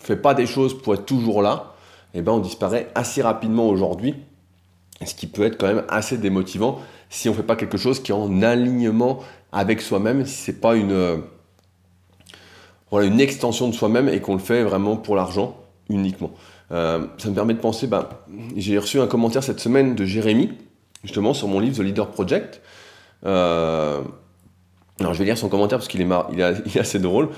[0.00, 1.74] fait pas des choses pour être toujours là,
[2.14, 4.14] eh ben, on disparaît assez rapidement aujourd'hui.
[5.04, 8.02] Ce qui peut être quand même assez démotivant si on ne fait pas quelque chose
[8.02, 9.20] qui est en alignement
[9.52, 11.18] avec soi-même, si ce n'est pas une, euh,
[12.92, 15.56] une extension de soi-même et qu'on le fait vraiment pour l'argent
[15.88, 16.32] uniquement.
[16.72, 18.08] Euh, ça me permet de penser, ben,
[18.56, 20.50] j'ai reçu un commentaire cette semaine de Jérémy,
[21.04, 22.60] justement sur mon livre The Leader Project.
[23.24, 24.02] Euh,
[25.00, 27.28] alors je vais lire son commentaire parce qu'il est, il est, assez drôle.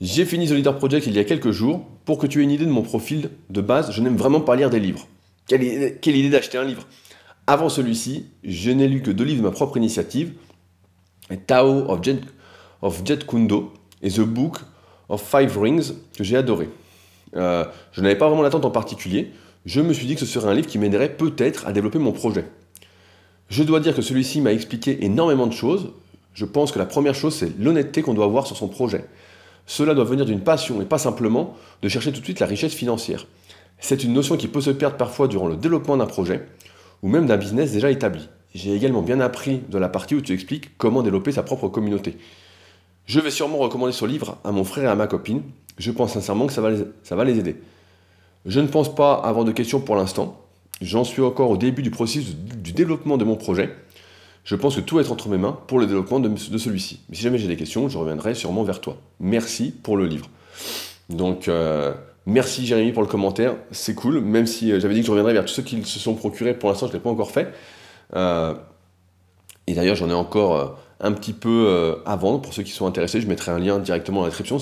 [0.00, 1.86] J'ai fini The Leader Project il y a quelques jours.
[2.04, 4.56] Pour que tu aies une idée de mon profil de base, je n'aime vraiment pas
[4.56, 5.06] lire des livres.
[5.46, 5.62] Quelle,
[6.16, 6.86] idée d'acheter un livre
[7.46, 10.32] Avant celui-ci, je n'ai lu que deux livres de ma propre initiative
[11.46, 12.00] Tao of
[13.04, 13.72] Jet, Kundo
[14.02, 14.58] et The Book
[15.08, 16.68] of Five Rings que j'ai adoré.
[17.36, 19.32] Euh, je n'avais pas vraiment d'attente en particulier.
[19.66, 22.12] Je me suis dit que ce serait un livre qui m'aiderait peut-être à développer mon
[22.12, 22.44] projet.
[23.48, 25.90] Je dois dire que celui-ci m'a expliqué énormément de choses.
[26.34, 29.04] Je pense que la première chose, c'est l'honnêteté qu'on doit avoir sur son projet.
[29.66, 32.72] Cela doit venir d'une passion et pas simplement de chercher tout de suite la richesse
[32.72, 33.26] financière.
[33.78, 36.46] C'est une notion qui peut se perdre parfois durant le développement d'un projet
[37.02, 38.28] ou même d'un business déjà établi.
[38.54, 42.16] J'ai également bien appris de la partie où tu expliques comment développer sa propre communauté.
[43.06, 45.42] Je vais sûrement recommander ce livre à mon frère et à ma copine.
[45.78, 47.56] Je pense sincèrement que ça va les, ça va les aider.
[48.46, 50.40] Je ne pense pas avoir de questions pour l'instant.
[50.80, 53.74] J'en suis encore au début du processus du développement de mon projet.
[54.44, 57.00] Je pense que tout va être entre mes mains pour le développement de, celui-ci.
[57.08, 58.96] Mais si jamais j'ai des questions, je reviendrai sûrement vers toi.
[59.20, 60.28] Merci pour le livre.
[61.10, 61.92] Donc, euh,
[62.26, 63.54] merci Jérémy pour le commentaire.
[63.70, 65.98] C'est cool, même si euh, j'avais dit que je reviendrais vers tous ceux qui se
[65.98, 66.54] sont procurés.
[66.54, 67.52] Pour l'instant, je ne l'ai pas encore fait.
[68.16, 68.54] Euh,
[69.66, 72.40] et d'ailleurs, j'en ai encore un petit peu à vendre.
[72.42, 74.58] Pour ceux qui sont intéressés, je mettrai un lien directement dans la description.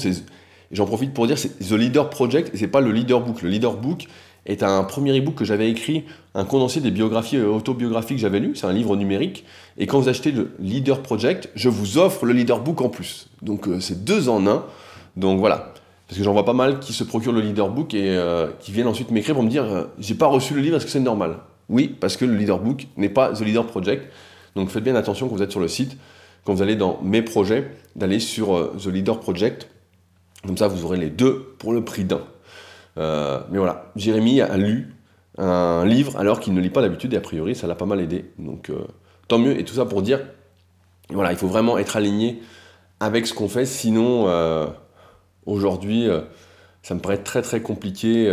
[0.71, 3.41] J'en profite pour dire, c'est The Leader Project, et c'est pas le Leader Book.
[3.41, 4.07] Le Leader Book,
[4.49, 8.41] est un premier e-book que j'avais écrit, un condensé des biographies et autobiographies que j'avais
[8.41, 8.57] lues.
[8.57, 9.45] C'est un livre numérique.
[9.77, 13.29] Et quand vous achetez le Leader Project, je vous offre le Leader Book en plus.
[13.43, 14.65] Donc euh, c'est deux en un.
[15.17, 15.75] Donc voilà.
[16.09, 18.73] Parce que j'en vois pas mal qui se procurent le Leader Book et euh, qui
[18.73, 21.01] viennent ensuite m'écrire pour me dire euh, j'ai pas reçu le livre, est-ce que c'est
[21.01, 21.37] normal?
[21.69, 24.11] Oui, parce que le Leader Book n'est pas The Leader Project.
[24.57, 25.99] Donc faites bien attention quand vous êtes sur le site,
[26.45, 29.69] quand vous allez dans mes projets, d'aller sur The Leader Project.
[30.47, 32.23] Comme ça, vous aurez les deux pour le prix d'un.
[32.99, 34.95] Euh, mais voilà, Jérémy a lu
[35.37, 38.01] un livre alors qu'il ne lit pas d'habitude et a priori ça l'a pas mal
[38.01, 38.31] aidé.
[38.39, 38.87] Donc euh,
[39.29, 39.59] tant mieux.
[39.59, 40.21] Et tout ça pour dire,
[41.11, 42.43] voilà, il faut vraiment être aligné
[43.01, 43.67] avec ce qu'on fait.
[43.67, 44.67] Sinon, euh,
[45.49, 46.09] aujourd'hui,
[46.83, 48.27] ça me paraît très très compliqué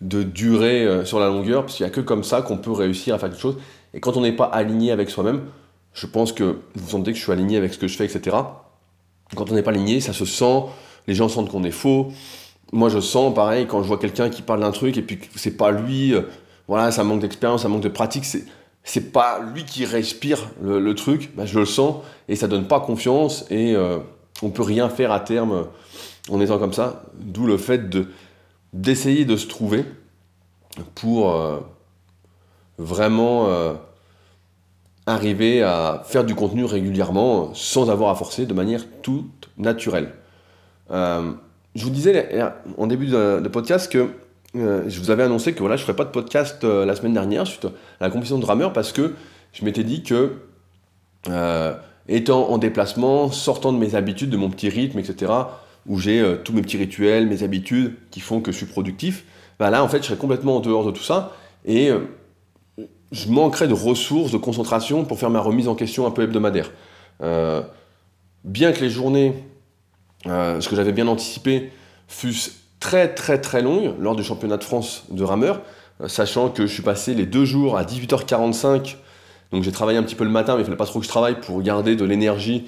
[0.00, 3.14] de durer sur la longueur parce qu'il n'y a que comme ça qu'on peut réussir
[3.14, 3.58] à faire quelque chose.
[3.94, 5.42] Et quand on n'est pas aligné avec soi-même,
[5.94, 8.36] je pense que vous sentez que je suis aligné avec ce que je fais, etc.
[9.36, 10.64] Quand on n'est pas aligné, ça se sent,
[11.06, 12.08] les gens sentent qu'on est faux,
[12.72, 15.56] moi je sens pareil quand je vois quelqu'un qui parle d'un truc et puis c'est
[15.56, 16.22] pas lui, euh,
[16.66, 18.44] voilà, ça manque d'expérience, ça manque de pratique, c'est
[18.86, 22.80] c'est pas lui qui respire le, truc, bah, je le sens et ça donne pas
[22.80, 23.98] confiance et euh,
[24.42, 25.66] on peut rien faire à terme
[26.30, 27.04] en étant comme ça.
[27.14, 28.06] D'où le fait de
[28.72, 29.84] d'essayer de se trouver
[30.96, 31.60] pour euh,
[32.78, 33.48] vraiment
[35.06, 40.12] arriver à faire du contenu régulièrement sans avoir à forcer de manière toute naturelle.
[40.90, 42.28] Je vous disais
[42.78, 44.10] en début de, podcast que
[44.56, 46.94] euh, je vous avais annoncé que voilà, je ne ferais pas de podcast euh, la
[46.94, 47.70] semaine dernière suite à
[48.00, 49.14] la compétition de rameur parce que
[49.52, 50.36] je m'étais dit que,
[51.28, 51.74] euh,
[52.08, 55.32] étant en déplacement, sortant de mes habitudes, de mon petit rythme, etc.,
[55.86, 59.24] où j'ai tous mes petits rituels, mes habitudes qui font que je suis productif,
[59.58, 61.36] bah là, en fait, je serais complètement en dehors de tout ça
[61.66, 61.90] et
[63.12, 66.70] je manquerais de ressources, de concentration pour faire ma remise en question un peu hebdomadaire.
[67.20, 69.34] bien que les journées
[70.26, 71.70] euh, ce que j'avais bien anticipé,
[72.08, 72.34] fut
[72.80, 75.60] très très très longue lors du championnat de France de rameur,
[76.00, 78.96] euh, sachant que je suis passé les deux jours à 18h45,
[79.54, 81.10] donc j'ai travaillé un petit peu le matin, mais il fallait pas trop que je
[81.10, 82.66] travaille pour garder de l'énergie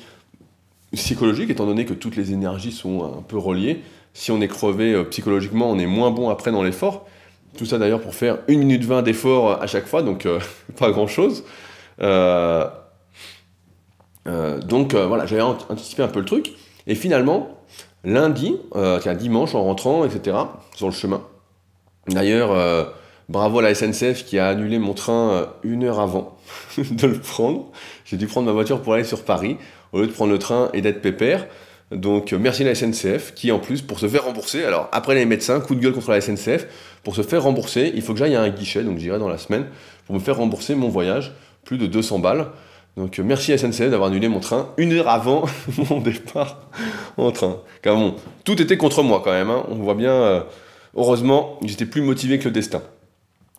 [0.94, 3.83] psychologique, étant donné que toutes les énergies sont un peu reliées.
[4.14, 7.07] Si on est crevé euh, psychologiquement, on est moins bon après dans l'effort.
[7.59, 10.27] Tout ça d'ailleurs pour faire 1 minute 20 d'effort à chaque fois, donc
[10.79, 11.44] pas grand chose.
[11.99, 12.07] donc
[14.94, 16.55] voilà, j'avais anticipé un peu le truc.
[16.87, 17.57] Et finalement,
[18.07, 20.37] lundi, euh, dimanche, en rentrant, etc.,
[20.75, 21.22] sur le chemin.
[22.09, 22.85] D'ailleurs, euh,
[23.29, 26.37] bravo à la SNCF qui a annulé mon train euh, une heure avant
[26.79, 27.71] de le prendre.
[28.05, 29.57] J'ai dû prendre ma voiture pour aller sur Paris,
[29.93, 31.47] au lieu de prendre le train et d'être pépère.
[31.93, 35.25] Donc merci à la SNCF qui en plus pour se faire rembourser, alors après les
[35.25, 36.67] médecins, coup de gueule contre la SNCF,
[37.05, 39.39] pour se faire rembourser, il faut que j'aille à un guichet, donc j'irai dans la
[39.39, 39.67] semaine,
[40.07, 41.33] pour me faire rembourser mon voyage,
[41.65, 42.49] plus de 200 balles.
[42.97, 45.45] Donc euh, merci à SNCF d'avoir annulé mon train une heure avant
[45.91, 46.62] mon départ
[47.19, 47.59] en train.
[47.83, 49.51] Car bon, tout était contre moi quand même.
[49.51, 49.65] Hein.
[49.69, 50.41] On voit bien, euh,
[50.97, 52.83] heureusement, j'étais plus motivé que le destin.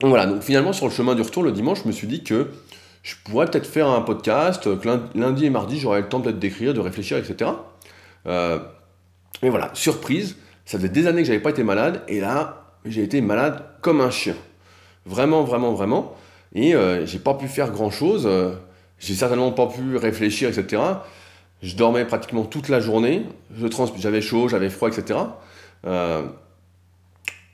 [0.01, 2.47] Voilà, donc finalement sur le chemin du retour le dimanche, je me suis dit que
[3.01, 6.73] je pourrais peut-être faire un podcast, que lundi et mardi j'aurais le temps peut-être d'écrire,
[6.73, 7.51] de réfléchir, etc.
[8.27, 8.59] Euh,
[9.41, 13.01] mais voilà, surprise, ça faisait des années que j'avais pas été malade, et là j'ai
[13.01, 14.35] été malade comme un chien.
[15.05, 16.15] Vraiment, vraiment, vraiment.
[16.53, 18.27] Et j'ai pas pu faire grand chose
[18.99, 20.81] j'ai certainement pas pu réfléchir, etc.
[21.61, 23.25] Je dormais pratiquement toute la journée,
[23.97, 25.19] j'avais chaud, j'avais froid, etc.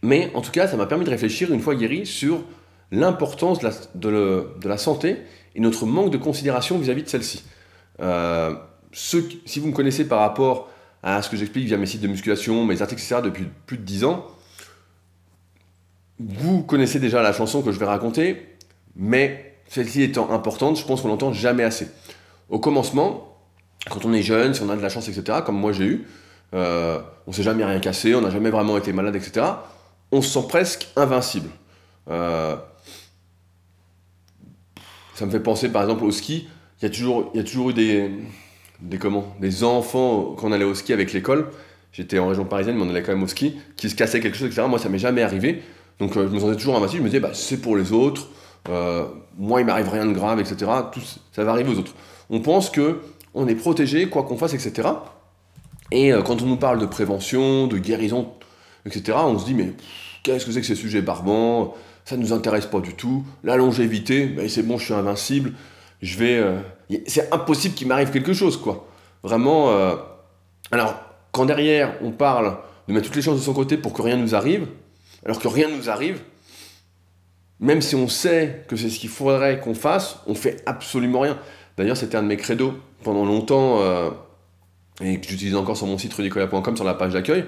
[0.03, 2.43] Mais en tout cas, ça m'a permis de réfléchir, une fois guéri, sur
[2.91, 3.59] l'importance
[3.95, 5.17] de, la santé
[5.55, 7.43] et notre manque de considération vis-à-vis de celle-ci.
[8.01, 8.53] Euh,
[8.91, 10.69] si vous me connaissez par rapport
[11.01, 13.83] à ce que j'explique via mes sites de musculation, mes articles, etc., depuis plus de
[13.83, 14.27] 10 ans,
[16.19, 18.45] vous connaissez déjà la chanson que je vais raconter,
[18.95, 21.87] mais celle-ci étant importante, je pense qu'on n'entend jamais assez.
[22.49, 23.37] Au commencement,
[23.89, 26.07] quand on est jeune, si on a de la chance, etc., comme moi j'ai eu,
[26.53, 29.45] euh, on s'est jamais rien cassé, on n'a jamais vraiment été malade, etc.,
[30.13, 31.49] on se sent presque invincible.
[32.09, 32.55] Euh,
[35.15, 36.47] ça me fait penser par exemple au ski,
[36.81, 36.89] il y a
[37.43, 38.11] toujours, eu des,
[38.99, 41.49] comment, des enfants quand on allait au ski avec l'école,
[41.91, 44.37] j'étais en région parisienne, mais on allait quand même au ski, qui se cassaient quelque
[44.37, 44.67] chose, etc.
[44.67, 45.61] Moi, ça m'est jamais arrivé.
[45.99, 46.99] Donc, euh, je me sentais toujours invincible.
[46.99, 48.27] Je me disais, bah, c'est pour les autres.
[48.69, 49.05] Euh,
[49.37, 50.71] moi il m'arrive rien de grave, etc.
[50.91, 51.93] Tout, ça va arriver aux autres.
[52.29, 53.01] On pense que
[53.33, 54.89] on est protégé, quoi qu'on fasse, etc.
[55.91, 58.29] Et euh, quand on nous parle de prévention, de guérison,
[58.85, 59.73] etc., on se dit mais
[60.23, 61.75] qu'est-ce que c'est que ces sujets barbants?
[62.05, 63.23] Ça ne nous intéresse pas du tout.
[63.43, 65.53] La longévité, ben, c'est bon, je suis invincible.
[66.01, 66.59] Je vais, euh,
[67.07, 68.87] c'est impossible qu'il m'arrive quelque chose, quoi.
[69.23, 69.71] Vraiment.
[70.71, 70.95] Alors
[71.33, 74.15] quand derrière on parle de mettre toutes les chances de son côté pour que rien
[74.15, 74.67] ne nous arrive,
[75.25, 76.21] alors que rien ne nous arrive,
[77.59, 81.37] même si on sait que c'est ce qu'il faudrait qu'on fasse, on fait absolument rien.
[81.77, 84.09] D'ailleurs, c'était un de mes credos pendant longtemps, euh,
[85.01, 87.45] et que j'utilise encore sur mon site rudicola.com sur la page d'accueil.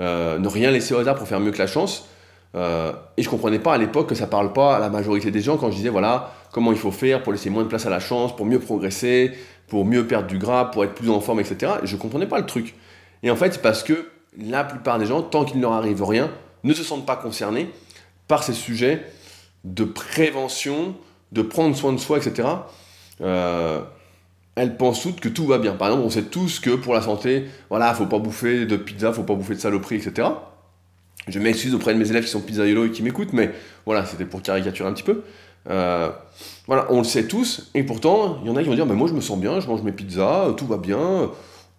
[0.00, 2.08] Euh, ne rien laisser au hasard pour faire mieux que la chance.
[2.54, 5.40] Euh, et je comprenais pas à l'époque que ça parle pas à la majorité des
[5.40, 7.90] gens quand je disais voilà comment il faut faire pour laisser moins de place à
[7.90, 9.32] la chance, pour mieux progresser,
[9.66, 11.72] pour mieux perdre du gras, pour être plus en forme, etc.
[11.82, 12.76] Et je comprenais pas le truc.
[13.24, 16.02] Et en fait, c'est parce que la plupart des gens, tant qu'il ne leur arrive
[16.04, 16.30] rien,
[16.62, 17.70] ne se sentent pas concernés
[18.28, 19.04] par ces sujets
[19.64, 20.94] de prévention,
[21.32, 22.48] de prendre soin de soi, etc.
[24.56, 25.72] elles pensent toutes que tout va bien.
[25.74, 29.12] Par exemple, on sait tous que pour la santé, voilà, faut pas bouffer de pizza,
[29.12, 30.28] faut pas bouffer de saloperie, etc.
[31.26, 33.52] Je m'excuse auprès de mes élèves qui sont pizzaiolo et qui m'écoutent, mais
[33.86, 35.24] voilà, c'était pour caricaturer un petit peu.
[35.70, 36.10] Euh,
[36.66, 38.94] voilà, on le sait tous, et pourtant, il y en a qui vont dire, mais
[38.94, 41.30] moi je me sens bien, je mange mes pizzas, tout va bien,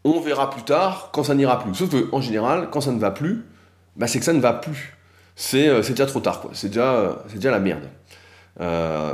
[0.04, 1.74] on verra plus tard quand ça n'ira plus.
[1.76, 3.46] Sauf qu'en général, quand ça ne va plus,
[3.96, 4.98] bah, c'est que ça ne va plus.
[5.36, 6.52] C'est euh, déjà trop tard, quoi.
[6.54, 7.90] C'est déjà, déjà la merde.
[8.62, 9.14] Euh,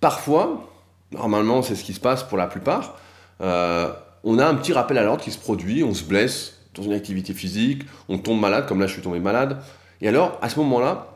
[0.00, 0.68] parfois,
[1.16, 2.96] normalement c'est ce qui se passe pour la plupart,
[3.40, 6.92] on a un petit rappel à l'ordre qui se produit, on se blesse, dans une
[6.92, 9.58] activité physique, on tombe malade, comme là je suis tombé malade.
[10.00, 11.08] Et alors, à ce moment-là,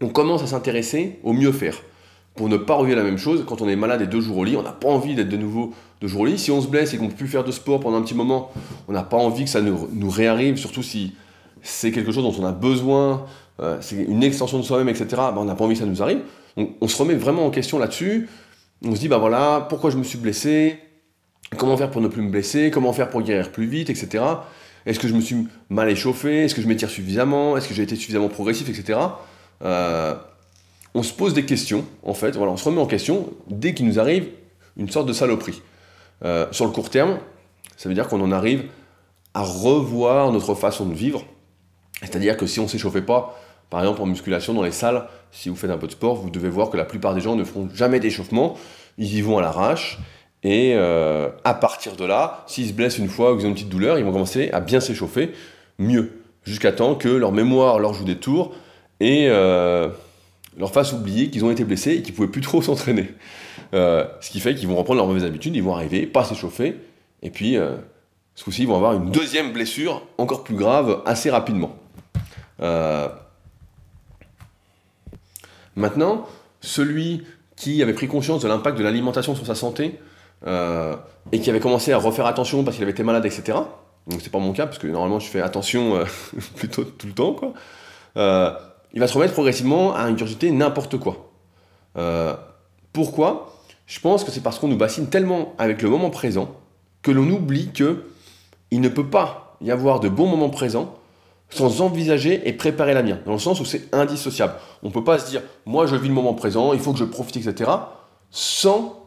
[0.00, 1.76] on commence à s'intéresser au mieux faire.
[2.34, 4.44] Pour ne pas revivre la même chose, quand on est malade et deux jours au
[4.44, 6.38] lit, on n'a pas envie d'être de nouveau deux jours au lit.
[6.38, 8.14] Si on se blesse et qu'on ne peut plus faire de sport pendant un petit
[8.14, 8.52] moment,
[8.86, 11.14] on n'a pas envie que ça nous, réarrive, surtout si
[11.62, 13.26] c'est quelque chose dont on a besoin,
[13.60, 15.06] euh, c'est une extension de soi-même, etc.
[15.10, 16.20] Ben, on n'a pas envie que ça nous arrive.
[16.80, 18.28] On se remet vraiment en question là-dessus.
[18.84, 20.78] On se dit, bah voilà, pourquoi je me suis blessé?
[21.56, 22.70] Comment faire pour ne plus me blesser?
[22.70, 24.24] Comment faire pour guérir plus vite, etc.
[24.86, 26.44] Est-ce que je me suis mal échauffé?
[26.44, 27.56] Est-ce que je m'étire suffisamment?
[27.56, 28.98] Est-ce que j'ai été suffisamment progressif, etc.
[29.62, 30.14] Euh,
[30.94, 32.36] on se pose des questions, en fait.
[32.36, 34.28] Voilà, on se remet en question dès qu'il nous arrive
[34.76, 35.60] une sorte de saloperie.
[36.24, 37.18] Euh, sur le court terme,
[37.76, 38.64] ça veut dire qu'on en arrive
[39.34, 41.24] à revoir notre façon de vivre.
[42.00, 43.38] C'est-à-dire que si on ne s'échauffait pas,
[43.70, 46.30] par exemple en musculation dans les salles, si vous faites un peu de sport, vous
[46.30, 48.56] devez voir que la plupart des gens ne feront jamais d'échauffement,
[48.96, 49.98] ils y vont à l'arrache,
[50.42, 53.54] et euh, à partir de là, s'ils se blessent une fois ou qu'ils ont une
[53.54, 55.32] petite douleur, ils vont commencer à bien s'échauffer.
[55.78, 58.54] Mieux, jusqu'à temps que leur mémoire leur joue des tours
[59.00, 59.88] et euh,
[60.56, 63.08] leur fasse oublier qu'ils ont été blessés et qu'ils ne pouvaient plus trop s'entraîner.
[63.74, 66.76] Euh, ce qui fait qu'ils vont reprendre leurs mauvaises habitudes, ils vont arriver, pas s'échauffer,
[67.22, 67.56] et puis
[68.34, 71.76] ce coup-ci, ils vont avoir une deuxième blessure encore plus grave assez rapidement.
[75.78, 76.26] Maintenant,
[76.60, 79.98] celui qui avait pris conscience de l'impact de l'alimentation sur sa santé,
[80.46, 80.96] euh,
[81.30, 83.58] et qui avait commencé à refaire attention parce qu'il avait été malade, etc.
[84.08, 86.04] Donc c'est pas mon cas, parce que normalement je fais attention euh,
[86.56, 87.52] plutôt tout le temps, quoi.
[88.16, 88.52] Euh,
[88.92, 91.30] il va se remettre progressivement à ingurgiter n'importe quoi.
[92.92, 93.54] pourquoi?
[93.86, 96.56] Je pense que c'est parce qu'on nous bassine tellement avec le moment présent
[97.02, 98.04] que l'on oublie que
[98.70, 100.97] il ne peut pas y avoir de bons moments présents
[101.50, 104.54] sans envisager et préparer l'avenir, dans le sens où c'est indissociable.
[104.82, 106.98] On ne peut pas se dire, moi je vis le moment présent, il faut que
[106.98, 107.70] je profite, etc.,
[108.30, 109.06] sans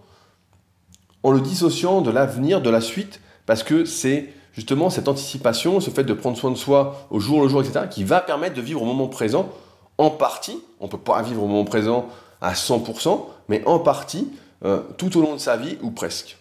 [1.23, 5.91] en le dissociant de l'avenir, de la suite, parce que c'est justement cette anticipation, ce
[5.91, 8.61] fait de prendre soin de soi au jour le jour, etc., qui va permettre de
[8.61, 9.49] vivre au moment présent
[9.97, 10.59] en partie.
[10.79, 12.07] On ne peut pas vivre au moment présent
[12.41, 14.31] à 100%, mais en partie
[14.65, 16.37] euh, tout au long de sa vie ou presque.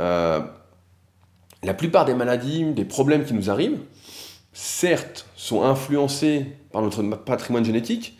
[0.00, 0.40] Euh,
[1.62, 3.78] la plupart des maladies, des problèmes qui nous arrivent,
[4.56, 8.18] certes, sont influencés par notre patrimoine génétique,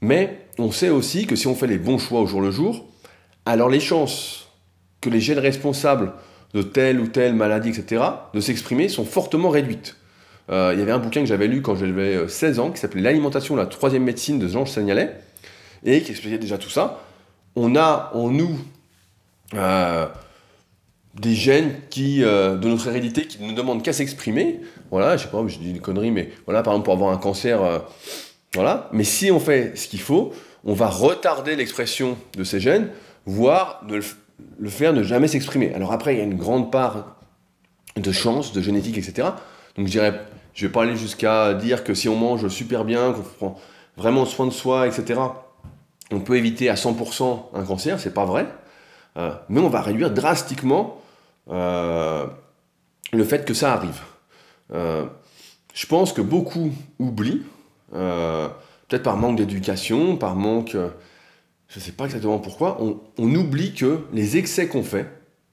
[0.00, 2.86] mais on sait aussi que si on fait les bons choix au jour le jour,
[3.44, 4.46] alors les chances
[5.00, 6.12] que les gènes responsables
[6.54, 9.96] de telle ou telle maladie, etc., de s'exprimer sont fortement réduites.
[10.50, 12.78] Euh, il y avait un bouquin que j'avais lu quand j'avais 16 euh, ans qui
[12.78, 15.16] s'appelait L'alimentation, la troisième médecine de Jean Sagnalet,
[15.84, 17.02] et qui expliquait déjà tout ça.
[17.56, 18.56] On a en nous
[19.54, 20.06] euh,
[21.20, 24.60] des gènes qui, de notre hérédité qui ne demandent qu'à s'exprimer.
[24.90, 27.16] Voilà, je sais pas, je dis une connerie, mais voilà, par exemple, pour avoir un
[27.16, 27.60] cancer,
[28.54, 28.88] voilà.
[28.92, 30.32] Mais si on fait ce qu'il faut,
[30.64, 32.88] on va retarder l'expression de ces gènes,
[33.24, 34.00] voire ne
[34.58, 35.72] le faire ne jamais s'exprimer.
[35.74, 37.16] Alors après, il y a une grande part
[37.96, 39.28] de chance, de génétique, etc.
[39.76, 40.20] Donc je dirais,
[40.54, 43.60] je vais pas aller jusqu'à dire que si on mange super bien, qu'on prend
[43.96, 45.20] vraiment soin de soi, etc.,
[46.12, 48.46] on peut éviter à 100% un cancer, c'est pas vrai.
[49.16, 51.05] Euh, mais on va réduire drastiquement euh,
[51.48, 54.00] le fait que ça arrive.
[54.72, 55.06] Euh,
[55.74, 57.42] je pense que beaucoup oublient,
[57.90, 60.76] peut-être par manque d'éducation, par manque
[61.68, 65.06] je ne sais pas exactement pourquoi, on, oublie que les excès qu'on fait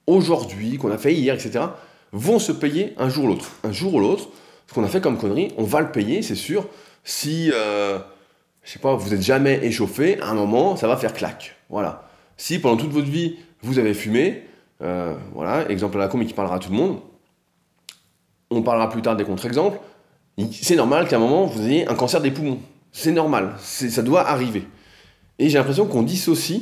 [0.05, 1.65] aujourd'hui, qu'on a fait hier, etc.,
[2.11, 3.51] vont se payer un jour ou l'autre.
[3.63, 4.30] Un jour ou l'autre,
[4.68, 6.68] ce qu'on a fait comme connerie, on va le payer, c'est sûr.
[7.03, 7.97] Si, euh,
[8.63, 11.55] je sais pas, vous n'êtes jamais échauffé, à un moment, ça va faire claque.
[11.70, 12.07] Voilà.
[12.38, 14.43] Si pendant toute votre vie, vous avez fumé,
[14.84, 16.99] euh, voilà, exemple à la con, qui parlera à tout le monde,
[18.49, 19.79] on parlera plus tard des contre-exemples,
[20.51, 22.59] c'est normal qu'à un moment, vous ayez un cancer des poumons.
[22.91, 24.67] C'est normal, ça doit arriver.
[25.39, 26.61] Et j'ai l'impression qu'on dissocie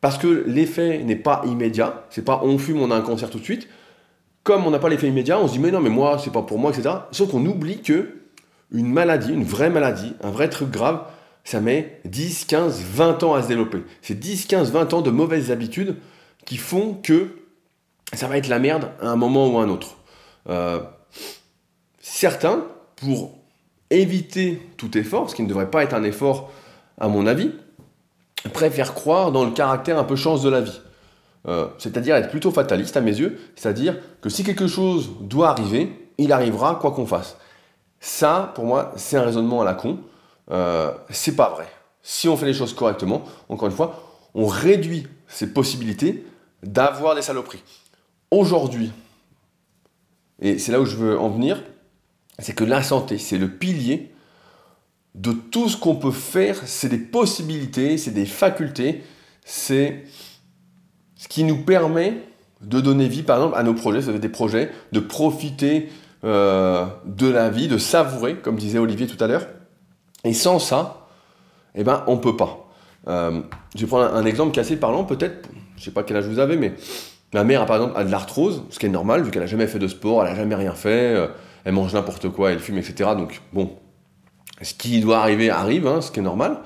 [0.00, 2.06] parce que l'effet n'est pas immédiat.
[2.10, 3.68] C'est pas on fume, on a un cancer tout de suite.
[4.42, 6.42] Comme on n'a pas l'effet immédiat, on se dit mais non, mais moi, c'est pas
[6.42, 6.94] pour moi, etc.
[7.12, 8.16] Sauf qu'on oublie que
[8.72, 11.02] une maladie, une vraie maladie, un vrai truc grave,
[11.44, 13.82] ça met 10, 15, 20 ans à se développer.
[14.02, 15.96] C'est 10, 15, 20 ans de mauvaises habitudes
[16.46, 17.28] qui font que
[18.12, 19.96] ça va être la merde à un moment ou à un autre.
[20.48, 20.80] Euh,
[22.00, 22.64] certains,
[22.96, 23.38] pour
[23.90, 26.50] éviter tout effort, ce qui ne devrait pas être un effort
[26.98, 27.52] à mon avis,
[28.52, 30.80] préfèrent croire dans le caractère un peu chance de la vie.
[31.48, 36.10] Euh, c'est-à-dire être plutôt fataliste à mes yeux, c'est-à-dire que si quelque chose doit arriver,
[36.18, 37.36] il arrivera quoi qu'on fasse.
[37.98, 39.98] Ça, pour moi, c'est un raisonnement à la con.
[40.50, 41.66] Euh, c'est pas vrai.
[42.02, 44.02] Si on fait les choses correctement, encore une fois,
[44.34, 46.26] on réduit ses possibilités
[46.62, 47.62] d'avoir des saloperies.
[48.30, 48.92] Aujourd'hui,
[50.40, 51.62] et c'est là où je veux en venir,
[52.38, 54.12] c'est que la santé, c'est le pilier
[55.14, 59.02] de tout ce qu'on peut faire, c'est des possibilités, c'est des facultés,
[59.44, 60.04] c'est
[61.16, 62.14] ce qui nous permet
[62.60, 65.88] de donner vie, par exemple, à nos projets, ça veut des projets, de profiter
[66.24, 69.46] euh, de la vie, de savourer, comme disait Olivier tout à l'heure.
[70.24, 71.08] Et sans ça,
[71.74, 72.68] eh ben, on ne peut pas.
[73.08, 73.40] Euh,
[73.74, 76.18] je vais prendre un, exemple qui est assez parlant, peut-être, je ne sais pas quel
[76.18, 76.74] âge vous avez, mais
[77.32, 79.66] ma mère, par exemple, a de l'arthrose, ce qui est normal, vu qu'elle n'a jamais
[79.66, 81.28] fait de sport, elle n'a jamais rien fait, euh,
[81.64, 83.10] elle mange n'importe quoi, elle fume, etc.
[83.16, 83.76] Donc, bon,
[84.62, 86.58] ce qui doit arriver arrive, hein, ce qui est normal.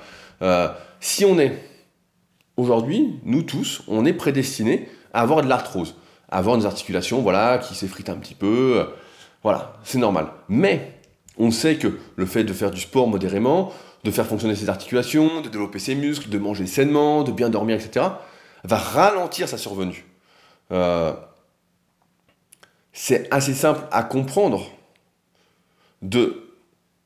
[0.43, 0.69] Euh,
[1.01, 1.59] si on est,
[2.57, 5.97] aujourd'hui, nous tous, on est prédestinés à avoir de l'arthrose,
[6.31, 8.87] à avoir des articulations, voilà, qui s'effritent un petit peu,
[9.43, 10.29] voilà, c'est normal.
[10.49, 10.95] Mais,
[11.39, 13.73] on sait que le fait de faire du sport modérément,
[14.05, 17.77] de faire fonctionner ses articulations, de développer ses muscles, de manger sainement, de bien dormir,
[17.77, 18.07] etc.,
[18.63, 20.05] va ralentir sa survenue.
[20.73, 21.13] Euh,
[22.93, 24.67] c'est assez simple à comprendre
[26.03, 26.45] de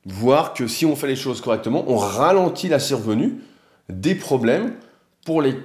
[0.05, 3.39] voir que si on fait les choses correctement, on ralentit la survenue
[3.89, 4.75] des problèmes
[5.25, 5.55] pour, les,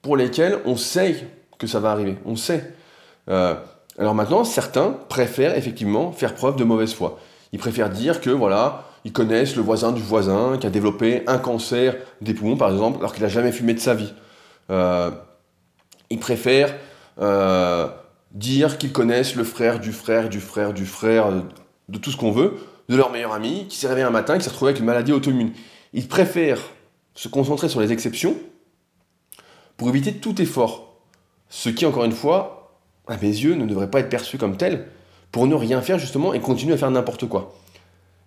[0.00, 1.26] pour lesquels on sait
[1.58, 2.16] que ça va arriver.
[2.24, 2.74] On sait.
[3.28, 3.54] Euh,
[3.98, 7.18] alors maintenant, certains préfèrent effectivement faire preuve de mauvaise foi.
[7.52, 11.38] Ils préfèrent dire que voilà, ils connaissent le voisin du voisin qui a développé un
[11.38, 14.12] cancer des poumons, par exemple, alors qu'il n'a jamais fumé de sa vie.
[14.70, 15.10] Euh,
[16.08, 16.74] ils préfèrent
[17.20, 17.88] euh,
[18.32, 21.40] dire qu'ils connaissent le frère du frère du frère du frère euh,
[21.88, 22.54] de tout ce qu'on veut,
[22.88, 25.12] de leur meilleur ami, qui s'est réveillé un matin, qui s'est retrouvé avec une maladie
[25.12, 25.52] auto-immune.
[25.92, 26.62] Ils préfèrent
[27.14, 28.36] se concentrer sur les exceptions
[29.76, 30.96] pour éviter tout effort.
[31.48, 34.86] Ce qui, encore une fois, à mes yeux, ne devrait pas être perçu comme tel,
[35.30, 37.54] pour ne rien faire justement et continuer à faire n'importe quoi.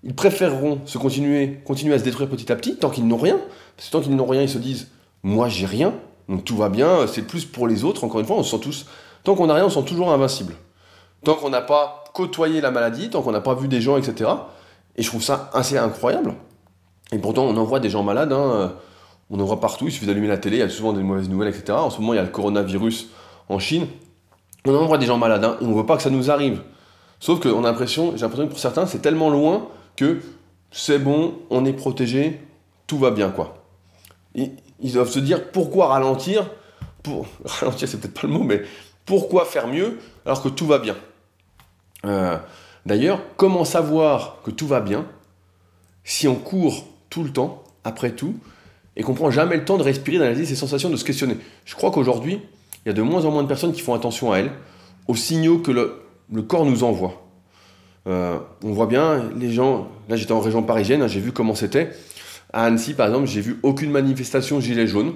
[0.04, 3.40] Ils préféreront se continuer, continuer à se détruire petit à petit tant qu'ils n'ont rien.
[3.76, 4.90] Parce que tant qu'ils n'ont rien, ils se disent
[5.24, 5.96] Moi j'ai rien,
[6.30, 8.04] donc tout va bien, c'est plus pour les autres.
[8.04, 8.86] Encore une fois, on se sent tous.
[9.24, 10.56] Tant qu'on n'a rien, on se sent toujours invincible.
[11.24, 14.30] Tant qu'on n'a pas côtoyé la maladie, tant qu'on n'a pas vu des gens, etc.
[14.96, 16.36] Et je trouve ça assez incroyable.
[17.12, 18.32] Et pourtant, on en voit des gens malades.
[18.32, 18.74] Hein.
[19.30, 19.86] On en voit partout.
[19.88, 21.74] Il suffit d'allumer la télé, il y a souvent des mauvaises nouvelles, etc.
[21.74, 23.10] En ce moment, il y a le coronavirus
[23.50, 23.88] en Chine.
[24.66, 25.44] On en voit des gens malades.
[25.44, 26.62] Hein, on ne veut pas que ça nous arrive.
[27.20, 30.20] Sauf qu'on a l'impression, j'ai l'impression que pour certains, c'est tellement loin que
[30.72, 32.42] c'est bon, on est protégé,
[32.88, 33.56] tout va bien, quoi.
[34.80, 36.50] Ils, doivent se dire pourquoi ralentir,
[37.04, 38.64] pour ralentir c'est peut-être pas le mot, mais
[39.06, 40.96] pourquoi faire mieux alors que tout va bien.
[42.06, 42.38] Euh,
[42.86, 45.06] d'ailleurs, comment savoir que tout va bien
[46.04, 48.36] si on court tout le temps, après tout,
[48.96, 51.38] et qu'on prend jamais le temps de respirer, d'analyser ses sensations, de se questionner?
[51.66, 52.42] Je crois qu'aujourd'hui,
[52.86, 54.52] il y a de moins en moins de personnes qui font attention à elles,
[55.08, 57.26] aux signaux que le corps nous envoie.
[58.08, 61.56] Euh, on voit bien, les gens, là j'étais en région parisienne, hein, j'ai vu comment
[61.56, 61.92] c'était.
[62.56, 65.14] À Annecy, par exemple, j'ai vu aucune manifestation gilet jaune.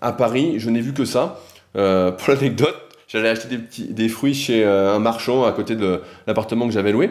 [0.00, 1.40] À Paris, je n'ai vu que ça.
[1.74, 2.76] Euh, pour l'anecdote,
[3.08, 3.58] j'allais acheter
[3.88, 7.10] des, fruits chez euh, un marchand à côté de l'appartement que j'avais loué.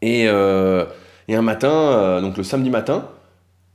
[0.00, 3.08] Et, un matin, donc le samedi matin,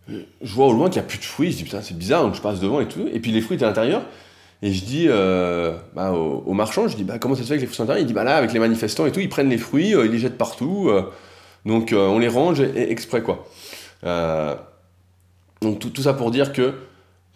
[0.09, 1.51] je vois au loin qu'il n'y a plus de fruits.
[1.51, 3.07] Je dis putain, c'est bizarre, donc je passe devant et tout.
[3.11, 4.03] Et puis les fruits étaient à l'intérieur.
[4.63, 7.61] Et je dis euh, bah, au, marchand, je dis bah, comment ça se fait avec
[7.61, 9.57] les fruits sont Il dit bah là avec les manifestants et tout, ils prennent les
[9.57, 11.11] fruits, euh, ils les jettent partout, euh,
[11.65, 13.45] donc on les range exprès quoi.
[15.61, 16.75] Donc tout, ça pour dire que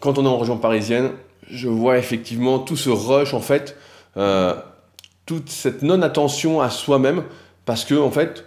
[0.00, 1.10] quand on est en région parisienne,
[1.48, 3.76] je vois effectivement tout ce rush en fait,
[5.26, 7.24] toute cette non attention à soi-même,
[7.64, 8.44] parce que en fait,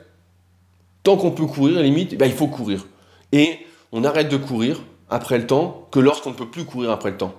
[1.04, 2.86] tant qu'on peut courir, limite, bah, il faut courir.
[3.32, 3.60] Et
[3.92, 7.18] on arrête de courir après le temps que lorsqu'on ne peut plus courir après le
[7.18, 7.34] temps.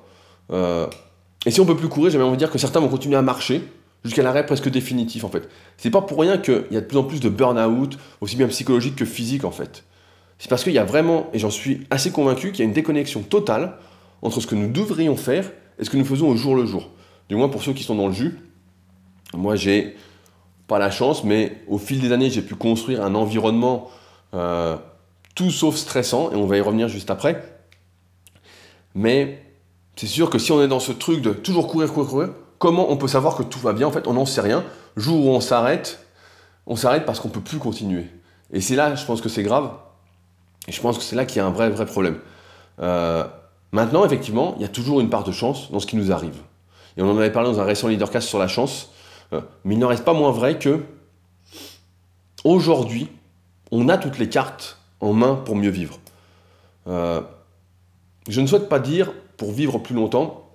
[1.47, 3.63] Et si on peut plus courir, envie de dire que certains vont continuer à marcher
[4.05, 5.49] jusqu'à l'arrêt presque définitif en fait.
[5.77, 8.49] C'est pas pour rien qu'il y a de plus en plus de burn-out, aussi bien
[8.49, 9.85] psychologique que physique en fait.
[10.39, 12.75] C'est parce qu'il y a vraiment, et j'en suis assez convaincu, qu'il y a une
[12.75, 13.79] déconnexion totale
[14.23, 16.91] entre ce que nous devrions faire et ce que nous faisons au jour le jour.
[17.29, 18.39] Du moins pour ceux qui sont dans le jus.
[19.35, 19.97] Moi j'ai
[20.69, 23.91] pas la chance, mais au fil des années j'ai pu construire un environnement
[24.35, 24.77] euh,
[25.35, 27.43] tout sauf stressant, et on va y revenir juste après.
[28.95, 29.43] Mais
[29.97, 32.29] c'est sûr que si on est dans ce truc de toujours courir, courir, courir,
[32.59, 33.87] comment on peut savoir que tout va bien?
[33.87, 34.65] En fait, on n'en sait rien.
[34.97, 36.07] Jour où on s'arrête,
[36.67, 38.07] on s'arrête parce qu'on ne peut plus continuer.
[38.53, 39.71] Et c'est là, je pense que c'est grave.
[40.69, 42.19] Et je pense que c'est là qu'il y a un vrai, vrai problème.
[42.81, 43.25] Euh,
[43.73, 46.37] maintenant, effectivement, il y a toujours une part de chance dans ce qui nous arrive.
[46.97, 48.91] Et on en avait parlé dans un récent leadercast sur la chance.
[49.33, 50.81] Euh, mais il n'en reste pas moins vrai que
[52.45, 53.09] aujourd'hui,
[53.71, 55.99] on a toutes les cartes en main pour mieux vivre.
[56.87, 57.21] Euh,
[58.29, 60.49] je ne souhaite pas dire pour vivre plus longtemps,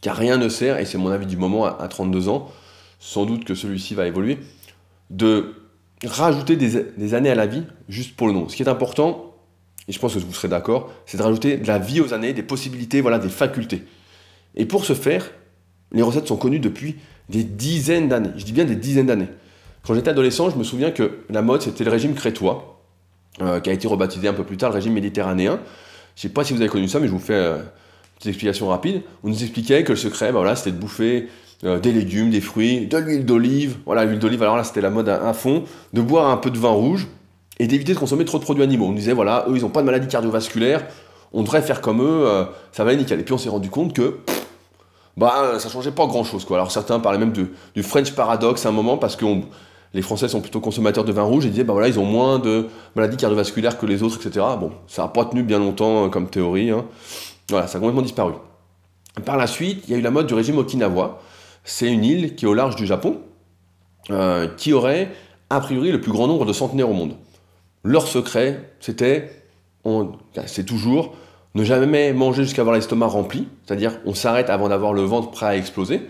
[0.00, 2.50] car rien ne sert, et c'est mon avis du moment à 32 ans,
[2.98, 4.38] sans doute que celui-ci va évoluer,
[5.10, 5.54] de
[6.04, 8.48] rajouter des, années à la vie juste pour le nom.
[8.48, 9.34] Ce qui est important,
[9.88, 12.32] et je pense que vous serez d'accord, c'est de rajouter de la vie aux années,
[12.32, 13.84] des possibilités, voilà, des facultés.
[14.56, 15.30] Et pour ce faire,
[15.92, 16.96] les recettes sont connues depuis
[17.28, 18.30] des dizaines d'années.
[18.36, 19.28] Je dis bien des dizaines d'années.
[19.86, 22.82] Quand j'étais adolescent, je me souviens que la mode, c'était le régime crétois,
[23.40, 25.60] euh, qui a été rebaptisé un peu plus tard le régime méditerranéen.
[26.14, 27.62] Je ne sais pas si vous avez connu ça, mais je vous fais euh, une
[28.16, 29.02] petite explication rapide.
[29.22, 31.28] On nous expliquait que le secret, bah voilà, c'était de bouffer
[31.64, 33.76] euh, des légumes, des fruits, de l'huile d'olive.
[33.86, 35.64] Voilà, l'huile d'olive, alors là, c'était la mode à, fond.
[35.92, 37.06] De boire un peu de vin rouge
[37.58, 38.86] et d'éviter de consommer trop de produits animaux.
[38.86, 40.84] On disait, voilà, eux, ils n'ont pas de maladie cardiovasculaire,
[41.32, 43.20] on devrait faire comme eux, euh, ça va aller nickel.
[43.20, 44.18] Et puis on s'est rendu compte que
[45.16, 46.44] bah, ça changeait pas grand chose.
[46.44, 46.58] Quoi.
[46.58, 49.24] Alors certains parlaient même du French paradoxe à un moment parce que
[49.96, 52.38] les Français sont plutôt consommateurs de vin rouge et disaient, bah voilà, ils ont moins
[52.38, 54.44] de maladies cardiovasculaires que les autres, etc.
[54.60, 56.70] Bon, ça n'a pas tenu bien longtemps euh, comme théorie.
[56.70, 56.84] Hein.
[57.48, 58.34] Voilà, ça a complètement disparu.
[59.24, 61.18] Par la suite, il y a eu la mode du régime Okinawa,
[61.66, 63.20] c'est une île qui est au large du Japon,
[64.10, 65.10] euh, qui aurait
[65.50, 67.16] a priori le plus grand nombre de centenaires au monde.
[67.82, 69.30] Leur secret, c'était,
[70.46, 71.14] c'est toujours,
[71.54, 75.46] ne jamais manger jusqu'à avoir l'estomac rempli, c'est-à-dire on s'arrête avant d'avoir le ventre prêt
[75.46, 76.02] à exploser,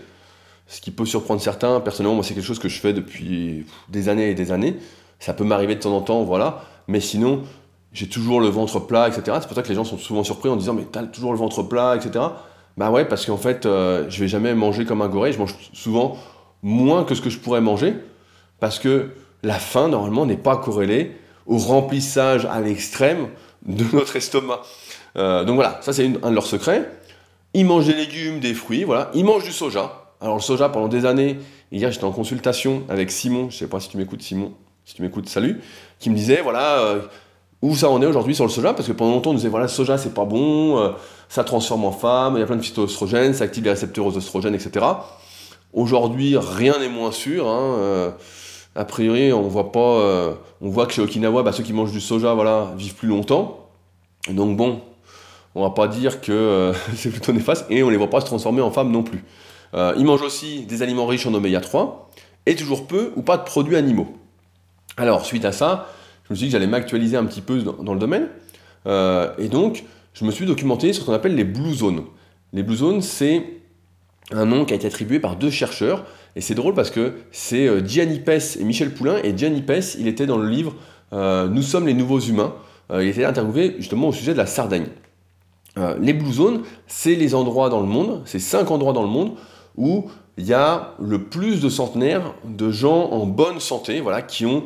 [0.67, 1.79] ce qui peut surprendre certains.
[1.79, 4.77] Personnellement, moi, c'est quelque chose que je fais depuis des années et des années.
[5.19, 7.43] Ça peut m'arriver de temps en temps, voilà, mais sinon,
[7.93, 9.37] j'ai toujours le ventre plat, etc.
[9.41, 11.39] C'est pour ça que les gens sont souvent surpris en disant, mais t'as toujours le
[11.39, 12.25] ventre plat, etc.
[12.77, 15.55] Bah ouais, parce qu'en fait, euh, je vais jamais manger comme un gorille, je mange
[15.73, 16.17] souvent
[16.61, 17.95] moins que ce que je pourrais manger,
[18.59, 19.09] parce que
[19.43, 21.17] la faim, normalement, n'est pas corrélée
[21.47, 23.29] au remplissage à l'extrême
[23.65, 24.61] de notre estomac.
[25.17, 26.91] Euh, donc voilà, ça c'est un de leurs secrets.
[27.55, 29.09] Ils mangent des légumes, des fruits, voilà.
[29.15, 30.13] Ils mangent du soja.
[30.21, 31.37] Alors le soja, pendant des années,
[31.71, 34.53] hier j'étais en consultation avec Simon, je sais pas si tu m'écoutes Simon,
[34.85, 35.61] si tu m'écoutes, salut,
[35.99, 37.01] qui me disait, voilà, euh,
[37.61, 39.65] où ça en est aujourd'hui sur le soja, parce que pendant longtemps on disait, voilà,
[39.65, 40.93] le soja c'est pas bon,
[41.29, 44.17] ça transforme en femme, il y a plein de phytoestrogènes, ça active les récepteurs aux
[44.17, 44.85] oestrogènes, etc.
[45.73, 47.47] Aujourd'hui, rien n'est moins sûr.
[47.47, 48.11] Hein, euh,
[48.75, 51.91] a priori, on voit pas, euh, on voit que chez Okinawa, bah, ceux qui mangent
[51.91, 53.69] du soja, voilà, vivent plus longtemps.
[54.29, 54.81] Donc bon,
[55.55, 58.25] on va pas dire que euh, c'est plutôt néfaste, et on les voit pas se
[58.25, 59.23] transformer en femmes non plus.
[59.73, 62.09] ils mangent aussi des aliments riches en oméga 3,
[62.45, 64.07] et toujours peu ou pas de produits animaux.
[64.95, 65.89] Alors, suite à ça,
[66.23, 68.29] je me suis dit que j'allais m'actualiser un petit peu dans le domaine,
[68.87, 69.83] et donc,
[70.19, 72.03] je me suis documenté sur ce qu'on appelle les Blue Zones.
[72.51, 73.43] Les Blue Zones, c'est
[74.31, 76.05] un nom qui a été attribué par deux chercheurs,
[76.35, 79.95] et c'est drôle parce que c'est euh, Gianni Pes et Michel Poulain, et Gianni Pes,
[79.99, 80.73] il était dans le livre
[81.13, 82.55] euh, Nous sommes les nouveaux humains,
[82.91, 84.87] euh, il était interviewé justement au sujet de la Sardaigne.
[85.99, 89.33] les Blue Zones, c'est les endroits dans le monde, c'est cinq endroits dans le monde
[89.75, 94.47] où il y a le plus de centenaires de gens en bonne santé, voilà, qui
[94.47, 94.63] ont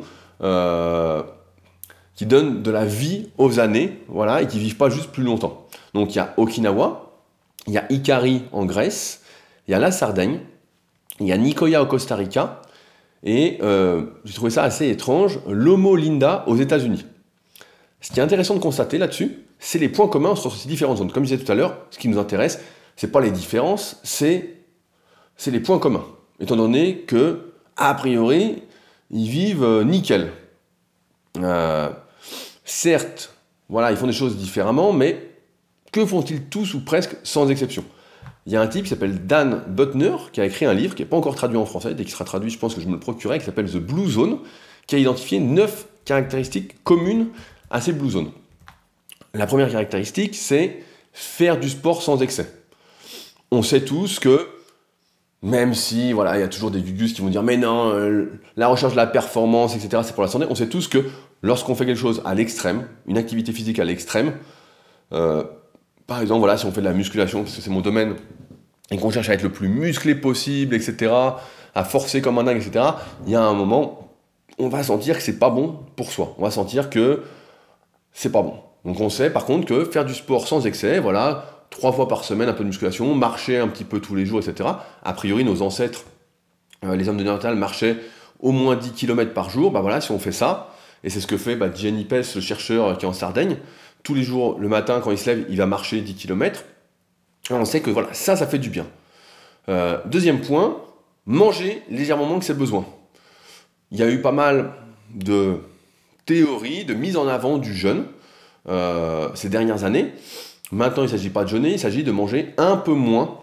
[2.14, 5.66] qui donnent de la vie aux années, voilà, et qui vivent pas juste plus longtemps.
[5.94, 7.12] Donc il y a Okinawa,
[7.66, 9.22] il y a Ikari en Grèce,
[9.66, 10.40] il y a la Sardaigne,
[11.20, 12.62] il y a Nicoya au Costa Rica,
[13.24, 17.04] et euh, j'ai trouvé ça assez étrange, Lomo Linda aux États-Unis.
[18.00, 21.12] Ce qui est intéressant de constater là-dessus, c'est les points communs sur ces différentes zones.
[21.12, 22.60] Comme je disais tout à l'heure, ce qui nous intéresse,
[22.96, 24.58] c'est pas les différences, c'est
[25.46, 26.04] les points communs.
[26.40, 28.64] Étant donné que, a priori,
[29.10, 30.32] ils vivent euh, nickel.
[31.38, 31.90] Euh,
[32.64, 33.34] certes,
[33.68, 35.30] voilà, ils font des choses différemment, mais
[35.92, 37.84] que font-ils tous ou presque sans exception?
[38.46, 41.02] Il y a un type qui s'appelle Dan Butner qui a écrit un livre qui
[41.02, 42.94] n'est pas encore traduit en français, dès qu'il sera traduit, je pense que je me
[42.94, 44.38] le procurerai, qui s'appelle The Blue Zone,
[44.86, 47.28] qui a identifié neuf caractéristiques communes
[47.70, 48.32] à ces Blue Zones.
[49.34, 50.82] La première caractéristique, c'est
[51.12, 52.52] faire du sport sans excès.
[53.50, 54.48] On sait tous que
[55.42, 58.40] même si, voilà, il y a toujours des gugus qui vont dire, mais non, euh,
[58.56, 60.46] la recherche de la performance, etc., c'est pour la santé.
[60.48, 61.04] On sait tous que
[61.42, 64.32] lorsqu'on fait quelque chose à l'extrême, une activité physique à l'extrême,
[65.12, 65.44] euh,
[66.06, 68.16] par exemple, voilà, si on fait de la musculation, parce que c'est mon domaine,
[68.90, 71.12] et qu'on cherche à être le plus musclé possible, etc.,
[71.74, 72.84] à forcer comme un dingue, etc.,
[73.26, 74.12] il y a un moment,
[74.58, 76.34] on va sentir que c'est pas bon pour soi.
[76.38, 77.22] On va sentir que
[78.12, 78.54] c'est pas bon.
[78.84, 82.24] Donc on sait par contre que faire du sport sans excès, voilà, trois fois par
[82.24, 84.68] semaine, un peu de musculation, marcher un petit peu tous les jours, etc.
[85.02, 86.04] A priori, nos ancêtres,
[86.84, 87.96] euh, les hommes de Néandertal, marchaient
[88.40, 89.70] au moins 10 km par jour.
[89.70, 90.71] Bah voilà, si on fait ça,
[91.04, 93.56] et c'est ce que fait bah, Gianni Pes, le chercheur qui est en Sardaigne,
[94.02, 96.64] tous les jours, le matin, quand il se lève, il va marcher 10 km.
[97.50, 98.86] on sait que voilà, ça, ça fait du bien.
[99.68, 100.80] Euh, deuxième point,
[101.26, 102.84] manger légèrement moins que ses besoins.
[103.90, 104.72] Il y a eu pas mal
[105.14, 105.58] de
[106.26, 108.06] théorie de mise en avant du jeûne
[108.68, 110.12] euh, ces dernières années.
[110.72, 113.38] Maintenant, il ne s'agit pas de jeûner, il s'agit de manger un peu moins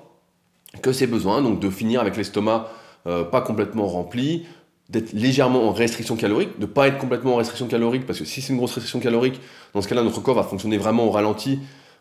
[0.82, 2.70] que ses besoins, donc de finir avec l'estomac
[3.07, 4.45] euh, pas complètement rempli,
[4.90, 8.26] d'être légèrement en restriction calorique, de ne pas être complètement en restriction calorique, parce que
[8.26, 9.40] si c'est une grosse restriction calorique,
[9.74, 11.60] dans ce cas-là, notre corps va fonctionner vraiment au ralenti,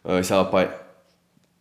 [0.09, 0.69] euh, et ça va, pas,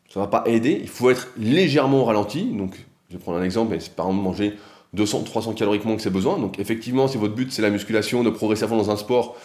[0.10, 0.80] ça va pas aider.
[0.82, 2.76] Il faut être légèrement au ralenti, donc
[3.10, 4.58] je vais prendre un exemple, c'est par exemple manger
[4.96, 6.40] 200-300 calories moins que ses besoins.
[6.40, 9.36] Donc effectivement, si votre but c'est la musculation, de progresser à fond dans un sport,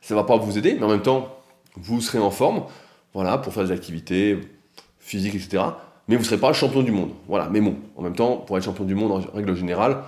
[0.00, 1.28] ça ne va pas vous aider, mais en même temps,
[1.76, 2.64] vous serez en forme,
[3.14, 4.38] voilà, pour faire des activités
[5.00, 5.62] physiques, etc.
[6.06, 7.10] Mais vous serez pas champion du monde.
[7.28, 10.02] Voilà, mais bon, en même temps, pour être champion du monde, en règle générale,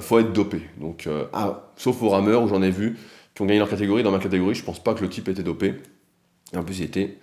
[0.00, 0.62] faut être dopé.
[0.78, 2.96] Donc, euh, ah, sauf aux rameurs où j'en ai vu
[3.34, 4.02] qui ont gagné leur catégorie.
[4.02, 5.76] Dans ma catégorie, je pense pas que le type était dopé.
[6.52, 7.18] Et en plus, il était.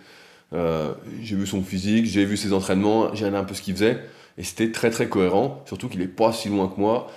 [0.54, 3.74] Euh, j'ai vu son physique, j'ai vu ses entraînements, j'ai regardé un peu ce qu'il
[3.74, 4.00] faisait.
[4.38, 7.08] Et c'était très très cohérent, surtout qu'il n'est pas si loin que moi.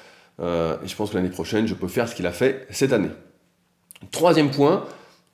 [0.40, 3.10] et je pense que l'année prochaine, je peux faire ce qu'il a fait cette année.
[4.12, 4.84] Troisième point,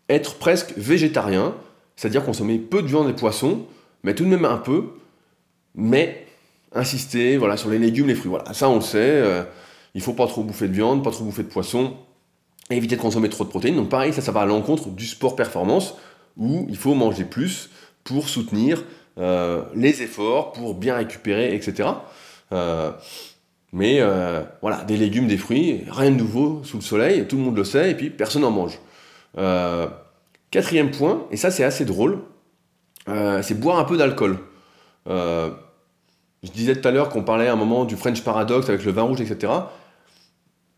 [0.08, 1.54] être presque végétarien,
[1.96, 3.66] c'est-à-dire consommer peu de viande et poissons,
[4.02, 4.84] mais tout de même un peu,
[5.74, 6.26] mais
[6.74, 8.30] insister voilà, sur les légumes, les fruits.
[8.30, 9.44] Voilà, ça on le sait.
[9.94, 11.94] Il faut pas trop bouffer de viande, pas trop bouffer de poisson,
[12.70, 13.76] éviter de consommer trop de protéines.
[13.76, 15.94] Donc pareil, ça, ça va à l'encontre du sport performance,
[16.36, 17.70] où il faut manger plus
[18.02, 18.82] pour soutenir
[19.18, 21.88] euh, les efforts, pour bien récupérer, etc.
[22.52, 22.90] Euh,
[23.72, 27.42] mais euh, voilà, des légumes, des fruits, rien de nouveau sous le soleil, tout le
[27.42, 28.78] monde le sait, et puis personne n'en mange.
[30.50, 32.18] quatrième point, et ça c'est assez drôle,
[33.06, 34.38] c'est boire un peu d'alcool.
[35.06, 38.92] je disais tout à l'heure qu'on parlait à un moment du French Paradox avec le
[38.92, 39.52] vin rouge, etc.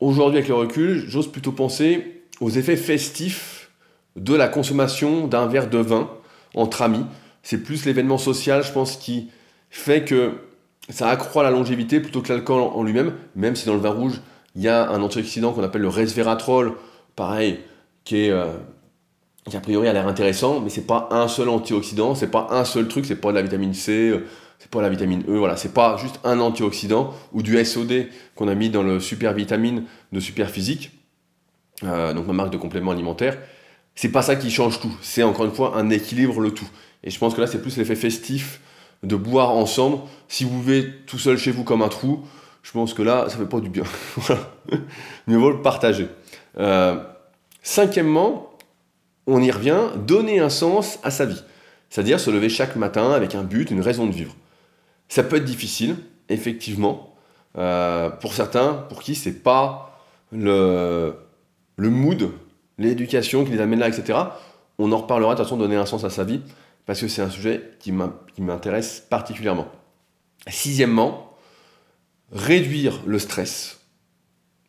[0.00, 3.70] Aujourd'hui, avec le recul, j'ose plutôt penser aux effets festifs
[4.16, 6.10] de la consommation d'un verre de vin
[6.54, 7.04] entre amis.
[7.42, 9.30] C'est plus l'événement social, je pense, qui
[9.70, 10.32] fait que
[10.88, 14.20] ça accroît la longévité plutôt que l'alcool en lui-même, même si dans le vin rouge,
[14.54, 16.74] il y a un antioxydant qu'on appelle le resveratrol,
[17.14, 17.60] pareil,
[18.04, 18.30] qui est...
[18.30, 18.52] Euh,
[19.48, 22.64] qui a priori a l'air intéressant, mais c'est pas un seul antioxydant, c'est pas un
[22.64, 24.12] seul truc, c'est pas de la vitamine C,
[24.58, 28.48] c'est pas la vitamine E, voilà, c'est pas juste un antioxydant ou du SOD qu'on
[28.48, 30.92] a mis dans le super vitamine de super physique,
[31.84, 33.38] euh, donc ma marque de complément alimentaire.
[33.94, 36.68] C'est pas ça qui change tout, c'est encore une fois un équilibre le tout.
[37.04, 38.60] Et je pense que là c'est plus l'effet festif
[39.02, 39.98] de boire ensemble.
[40.28, 42.24] Si vous vivez tout seul chez vous comme un trou,
[42.62, 43.84] je pense que là ça fait pas du bien.
[45.26, 46.08] Mieux vaut le partager.
[46.58, 46.96] Euh,
[47.62, 48.56] cinquièmement,
[49.26, 51.42] on y revient, donner un sens à sa vie.
[51.90, 54.34] C'est-à-dire se lever chaque matin avec un but, une raison de vivre.
[55.08, 55.96] Ça peut être difficile,
[56.28, 57.14] effectivement.
[57.58, 59.98] Euh, pour certains, pour qui c'est pas
[60.30, 61.14] le,
[61.76, 62.30] le mood,
[62.78, 64.18] l'éducation qui les amène là, etc.
[64.78, 66.42] On en reparlera de toute façon, donner un sens à sa vie,
[66.84, 69.68] parce que c'est un sujet qui m'intéresse particulièrement.
[70.48, 71.34] Sixièmement,
[72.32, 73.80] réduire le stress.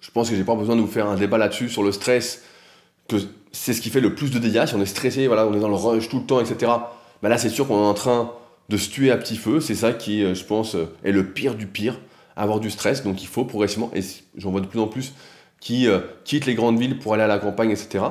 [0.01, 2.43] Je pense que j'ai pas besoin de vous faire un débat là-dessus sur le stress,
[3.09, 3.17] que
[3.51, 4.65] c'est ce qui fait le plus de dégâts.
[4.65, 6.71] Si on est stressé, voilà, on est dans le rush tout le temps, etc.
[7.21, 8.31] Ben là, c'est sûr qu'on est en train
[8.69, 9.59] de se tuer à petit feu.
[9.59, 11.99] C'est ça qui, euh, je pense, euh, est le pire du pire,
[12.35, 13.03] avoir du stress.
[13.03, 14.01] Donc il faut progressivement, et
[14.35, 15.13] j'en vois de plus en plus,
[15.59, 18.05] qui euh, quittent les grandes villes pour aller à la campagne, etc.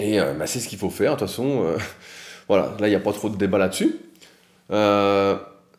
[0.00, 1.14] Et bah, c'est ce qu'il faut faire.
[1.14, 1.74] De toute façon,
[2.48, 3.96] voilà, là, il n'y a pas trop de débat là-dessus.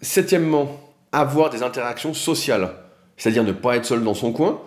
[0.02, 0.78] septièmement,
[1.14, 2.70] avoir des interactions sociales.
[3.16, 4.60] C'est-à-dire ne pas être seul dans son coin.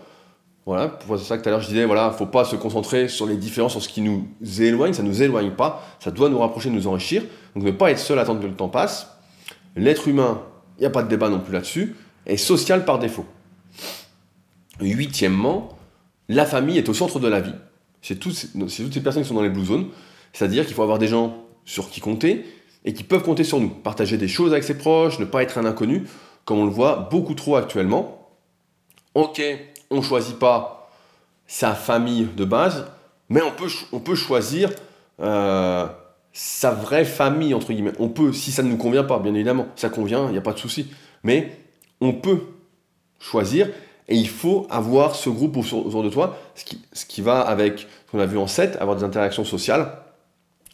[0.65, 3.27] Voilà, c'est ça que tout à l'heure je disais, voilà, faut pas se concentrer sur
[3.27, 4.29] les différences, sur ce qui nous
[4.61, 7.25] éloigne, ça nous éloigne pas, ça doit nous rapprocher, nous enrichir.
[7.57, 9.12] Donc ne pas être seul attendre que le temps passe.
[9.77, 10.43] L'être humain,
[10.79, 11.97] il n'y a pas de débat non plus là-dessus,
[12.27, 13.27] est social par défaut.
[14.81, 15.77] Huitièmement,
[16.29, 17.55] la famille est au centre de la vie.
[18.01, 19.89] C'est toutes, ces personnes qui sont dans les blue zones,
[20.33, 22.45] c'est-à-dire qu'il faut avoir des gens sur qui compter
[22.85, 23.69] et qui peuvent compter sur nous.
[23.69, 26.05] Partager des choses avec ses proches, ne pas être un inconnu,
[26.45, 28.29] comme on le voit beaucoup trop actuellement.
[29.15, 29.41] Ok,
[29.91, 30.91] on ne choisit pas
[31.47, 32.87] sa famille de base,
[33.29, 34.71] mais on peut, choisir
[35.21, 35.87] euh,
[36.33, 37.93] sa vraie famille, entre guillemets.
[37.99, 40.43] On peut, si ça ne nous convient pas, bien évidemment, ça convient, il n'y a
[40.43, 40.87] pas de souci.
[41.25, 41.53] Mais
[42.01, 42.41] on peut
[43.19, 43.69] choisir
[44.09, 47.81] et il faut avoir ce groupe autour de toi, ce qui, ce qui va avec
[47.81, 49.99] ce qu'on a vu en 7, avoir des interactions sociales.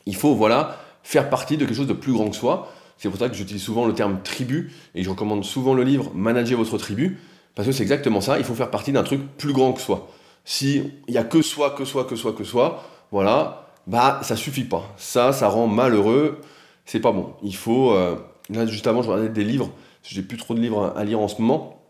[0.07, 2.73] Il faut, voilà, faire partie de quelque chose de plus grand que soi.
[2.97, 6.11] C'est pour ça que j'utilise souvent le terme tribu et je recommande souvent le livre
[6.15, 7.19] Manager votre tribu.
[7.55, 10.09] Parce que c'est exactement ça, il faut faire partie d'un truc plus grand que soi.
[10.45, 14.37] Si il n'y a que soi, que soi, que soi, que soi, voilà, bah ça
[14.37, 14.85] suffit pas.
[14.97, 16.41] Ça, ça rend malheureux,
[16.85, 17.35] c'est pas bon.
[17.43, 18.17] Il faut, euh,
[18.51, 19.71] là juste avant je regardais des livres,
[20.03, 21.83] j'ai plus trop de livres à lire en ce moment,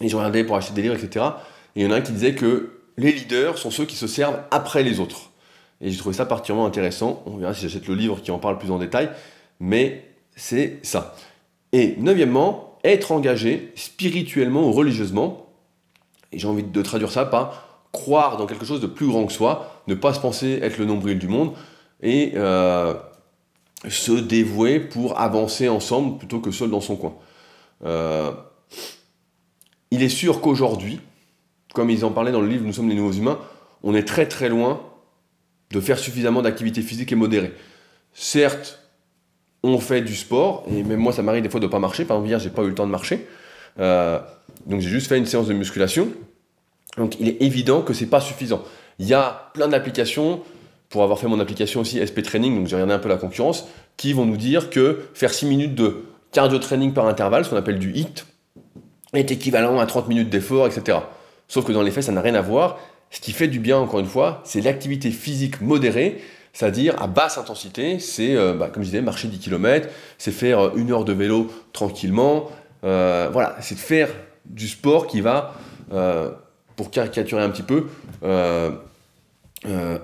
[0.00, 1.26] et je regardais pour acheter des livres, etc.
[1.74, 4.06] Et il y en a un qui disait que les leaders sont ceux qui se
[4.06, 5.30] servent après les autres.
[5.80, 7.22] Et j'ai trouvé ça particulièrement intéressant.
[7.24, 9.10] On verra si j'achète le livre qui en parle plus en détail,
[9.60, 10.04] mais
[10.36, 11.16] c'est ça.
[11.72, 15.46] Et neuvièmement, être engagé spirituellement ou religieusement.
[16.32, 19.32] Et j'ai envie de traduire ça par croire dans quelque chose de plus grand que
[19.32, 21.52] soi, ne pas se penser être le nombril du monde
[22.02, 22.94] et euh,
[23.88, 27.14] se dévouer pour avancer ensemble plutôt que seul dans son coin.
[27.84, 28.30] Euh,
[29.90, 31.00] il est sûr qu'aujourd'hui,
[31.74, 33.38] comme ils en parlaient dans le livre Nous sommes les nouveaux humains,
[33.82, 34.80] on est très très loin
[35.70, 37.52] de faire suffisamment d'activité physique et modérée.
[38.12, 38.80] Certes,
[39.62, 42.04] on fait du sport, et même moi ça m'arrive des fois de ne pas marcher,
[42.04, 43.26] par exemple hier j'ai pas eu le temps de marcher,
[43.78, 44.18] euh,
[44.66, 46.08] donc j'ai juste fait une séance de musculation,
[47.00, 48.62] donc il est évident que c'est pas suffisant.
[48.98, 50.42] Il y a plein d'applications,
[50.88, 53.66] pour avoir fait mon application aussi SP Training, donc j'ai regardé un peu la concurrence,
[53.96, 57.56] qui vont nous dire que faire 6 minutes de cardio training par intervalle, ce qu'on
[57.56, 58.24] appelle du HIT,
[59.14, 60.98] est équivalent à 30 minutes d'effort, etc.
[61.48, 62.78] Sauf que dans les faits, ça n'a rien à voir.
[63.10, 66.20] Ce qui fait du bien, encore une fois, c'est l'activité physique modérée,
[66.52, 67.98] c'est-à-dire à basse intensité.
[67.98, 69.88] C'est, euh, bah, comme je disais, marcher 10 km,
[70.18, 72.50] c'est faire euh, une heure de vélo tranquillement.
[72.84, 74.08] Euh, voilà, c'est de faire
[74.44, 75.54] du sport qui va,
[76.88, 77.88] caricaturer un petit peu,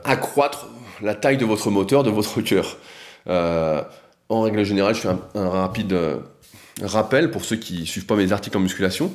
[0.05, 0.69] accroître
[1.01, 2.77] la taille de votre moteur, de votre cœur.
[3.27, 5.97] en règle générale, je fais un, rapide
[6.83, 9.13] rappel pour ceux qui ne suivent pas mes articles en musculation.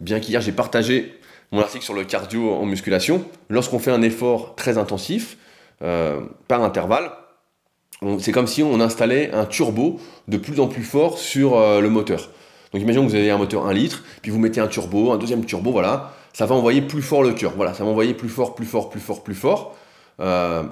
[0.00, 1.14] Bien qu'hier j'ai partagé
[1.52, 5.36] mon article sur le cardio en musculation, lorsqu'on fait un effort très intensif,
[5.82, 7.10] euh, par intervalle,
[8.18, 11.88] c'est comme si on installait un turbo de plus en plus fort sur euh, le
[11.88, 12.30] moteur.
[12.72, 15.16] Donc imaginons que vous avez un moteur 1 litre, puis vous mettez un turbo, un
[15.16, 17.52] deuxième turbo, voilà, ça va envoyer plus fort le cœur.
[17.56, 19.76] Voilà, ça va envoyer plus fort, plus fort, plus fort, plus fort.
[20.20, 20.64] Euh,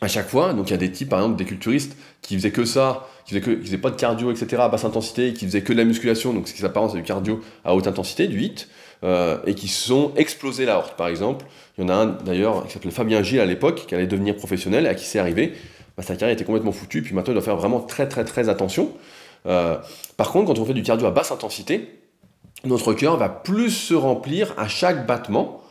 [0.00, 2.50] à chaque fois, donc il y a des types, par exemple, des culturistes qui faisaient
[2.50, 5.72] que ça, qui faisaient, faisaient pas de cardio, etc., à basse intensité, qui faisaient que
[5.72, 8.68] de la musculation, donc ce qui s'apparente à du cardio à haute intensité, du HIT,
[9.04, 11.46] euh, et qui se sont explosés la horte, par exemple.
[11.78, 14.36] Il y en a un d'ailleurs qui s'appelait Fabien Gilles à l'époque, qui allait devenir
[14.36, 15.54] professionnel, et à qui c'est arrivé.
[15.96, 18.50] Bah, sa carrière était complètement foutue, puis maintenant il doit faire vraiment très très très
[18.50, 18.92] attention.
[19.46, 19.78] Euh,
[20.16, 22.03] par contre, quand on fait du cardio à basse intensité,
[22.64, 25.62] notre cœur va plus se remplir à chaque battement.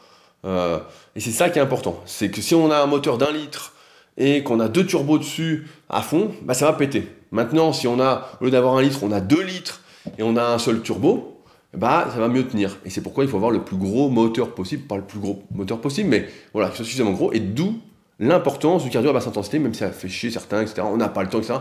[0.46, 0.80] Euh,
[1.16, 2.02] et c'est ça qui est important.
[2.06, 3.74] C'est que si on a un moteur d'un litre
[4.18, 7.08] et qu'on a deux turbos dessus à fond, bah ça va péter.
[7.32, 9.82] Maintenant, si on a, au lieu d'avoir un litre, on a deux litres
[10.18, 11.42] et on a un seul turbo,
[11.74, 12.78] bah, ça va mieux tenir.
[12.86, 15.44] Et c'est pourquoi il faut avoir le plus gros moteur possible, pas le plus gros
[15.52, 17.80] moteur possible, mais voilà, qui soit suffisamment gros, et d'où
[18.20, 20.84] l'importance du cardio à basse intensité, même si ça fait chier certains, etc.
[20.86, 21.56] On n'a pas le temps, etc.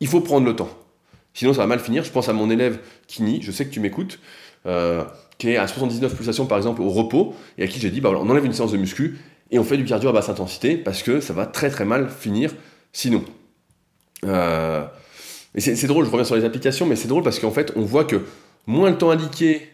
[0.00, 0.68] Il faut prendre le temps.
[1.34, 2.04] Sinon, ça va mal finir.
[2.04, 2.78] Je pense à mon élève
[3.08, 4.20] Kini, je sais que tu m'écoutes,
[4.66, 5.04] euh,
[5.38, 8.10] qui est à 79 pulsations par exemple au repos, et à qui j'ai dit, bah,
[8.12, 9.18] on enlève une séance de muscu
[9.50, 12.08] et on fait du cardio à basse intensité parce que ça va très très mal
[12.08, 12.52] finir
[12.92, 13.24] sinon.
[14.24, 14.84] Euh,
[15.54, 17.82] et c'est drôle, je reviens sur les applications, mais c'est drôle parce qu'en fait, on
[17.82, 18.22] voit que
[18.66, 19.68] moins le temps indiqué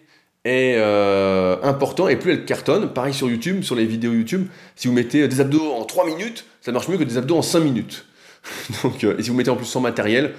[0.44, 2.92] est euh, important et plus elle cartonne.
[2.92, 6.44] Pareil sur YouTube, sur les vidéos YouTube, si vous mettez des abdos en 3 minutes,
[6.60, 8.06] ça marche mieux que des abdos en 5 minutes.
[8.82, 10.32] Donc, et si vous mettez en plus sans matériel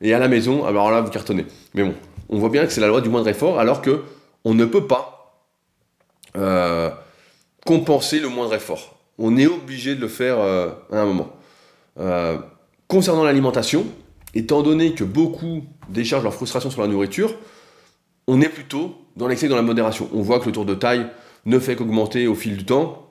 [0.00, 1.46] et à la maison, alors là vous cartonnez.
[1.74, 1.94] Mais bon,
[2.30, 4.02] on voit bien que c'est la loi du moindre effort alors que
[4.44, 5.36] on ne peut pas
[6.36, 6.88] euh,
[7.66, 8.96] compenser le moindre effort.
[9.18, 11.28] On est obligé de le faire à un moment.
[12.88, 13.84] concernant l'alimentation,
[14.34, 17.34] étant donné que beaucoup déchargent leur frustration sur la nourriture,
[18.26, 20.08] on est plutôt dans l'excès dans la modération.
[20.14, 21.06] On voit que le tour de taille
[21.46, 23.10] ne fait qu'augmenter au fil du temps.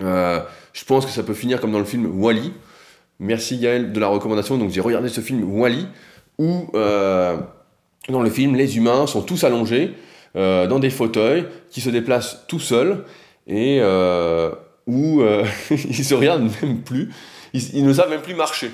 [0.00, 0.40] Euh,
[0.72, 2.52] je pense que ça peut finir comme dans le film Wally.
[3.18, 4.58] Merci Gaël de la recommandation.
[4.58, 5.86] Donc j'ai regardé ce film Wally
[6.38, 7.38] où euh,
[8.08, 9.94] dans le film les humains sont tous allongés
[10.36, 13.04] euh, dans des fauteuils qui se déplacent tout seuls
[13.46, 13.80] et
[14.86, 15.22] où
[15.70, 17.10] ils se regardent même plus.
[17.54, 18.70] ils ne savent même plus marcher.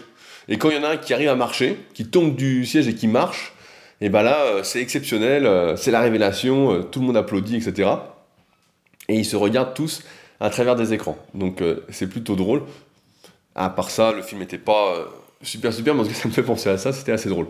[0.49, 2.89] Et quand il y en a un qui arrive à marcher, qui tombe du siège
[2.89, 3.53] et qui marche,
[4.01, 7.57] et ben là, euh, c'est exceptionnel, euh, c'est la révélation, euh, tout le monde applaudit,
[7.57, 7.91] etc.
[9.09, 10.03] Et ils se regardent tous
[10.41, 11.19] à travers des écrans.
[11.35, 12.63] Donc c'est plutôt drôle.
[13.55, 14.95] À part ça, le film n'était pas
[15.43, 17.49] super super, mais ça me fait penser à ça, c'était assez drôle.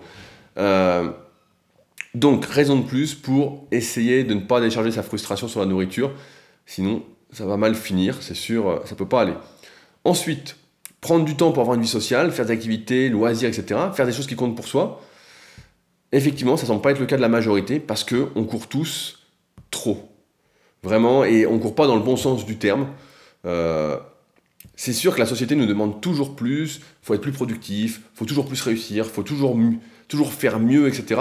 [2.14, 6.12] Donc, raison de plus pour essayer de ne pas décharger sa frustration sur la nourriture,
[6.66, 9.34] sinon ça va mal finir, c'est sûr, ça peut pas aller.
[10.04, 10.56] Ensuite,
[11.00, 14.12] prendre du temps pour avoir une vie sociale, faire des activités, loisirs, etc., faire des
[14.12, 15.02] choses qui comptent pour soi,
[16.12, 19.26] effectivement, ça semble pas être le cas de la majorité parce que on court tous
[19.70, 20.08] trop.
[20.82, 22.88] Vraiment, et on court pas dans le bon sens du terme.
[23.44, 23.98] Euh,
[24.76, 28.46] c'est sûr que la société nous demande toujours plus, faut être plus productif, faut toujours
[28.46, 29.58] plus réussir, faut toujours,
[30.06, 31.20] toujours faire mieux, etc.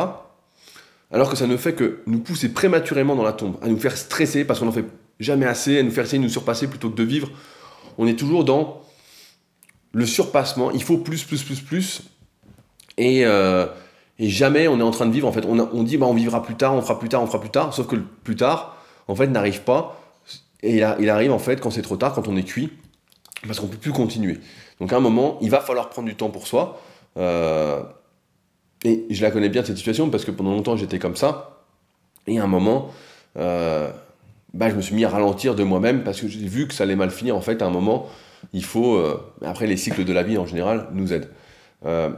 [1.12, 3.96] Alors que ça ne fait que nous pousser prématurément dans la tombe, à nous faire
[3.96, 4.86] stresser parce qu'on n'en fait
[5.20, 7.30] jamais assez, à nous faire essayer de nous surpasser plutôt que de vivre.
[7.98, 8.82] On est toujours dans
[9.94, 12.02] le surpassement, il faut plus, plus, plus, plus.
[12.98, 13.68] Et, euh,
[14.20, 15.46] et jamais on est en train de vivre, en fait.
[15.46, 17.74] On, dit, bah, on vivra plus tard, on fera plus tard, on fera plus tard.
[17.74, 18.78] Sauf que le plus tard,
[19.08, 20.02] en fait, n'arrive pas.
[20.62, 22.72] Et il, arrive, en fait, quand c'est trop tard, quand on est cuit,
[23.46, 24.40] parce qu'on ne peut plus continuer.
[24.80, 26.82] Donc, à un moment, il va falloir prendre du temps pour soi.
[27.18, 27.84] Euh,
[28.84, 31.64] et je la connais bien, cette situation, parce que pendant longtemps, j'étais comme ça.
[32.28, 32.92] Et à un moment,
[33.38, 33.90] euh,
[34.54, 36.84] bah, je me suis mis à ralentir de moi-même parce que j'ai vu que ça
[36.84, 37.36] allait mal finir.
[37.36, 38.08] En fait, à un moment,
[38.54, 38.96] il faut.
[38.96, 41.30] Euh, après, les cycles de la vie en général nous aident.
[41.86, 42.10] Euh,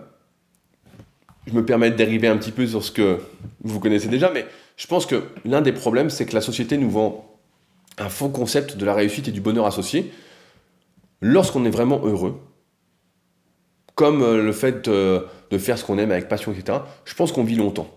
[1.47, 3.19] je me permets de dériver un petit peu sur ce que
[3.63, 4.45] vous connaissez déjà, mais
[4.77, 7.25] je pense que l'un des problèmes, c'est que la société nous vend
[7.97, 10.11] un faux concept de la réussite et du bonheur associé
[11.21, 12.39] lorsqu'on est vraiment heureux,
[13.95, 14.87] comme le fait
[15.51, 16.79] de faire ce qu'on aime avec passion, etc.
[17.05, 17.89] Je pense qu'on vit longtemps.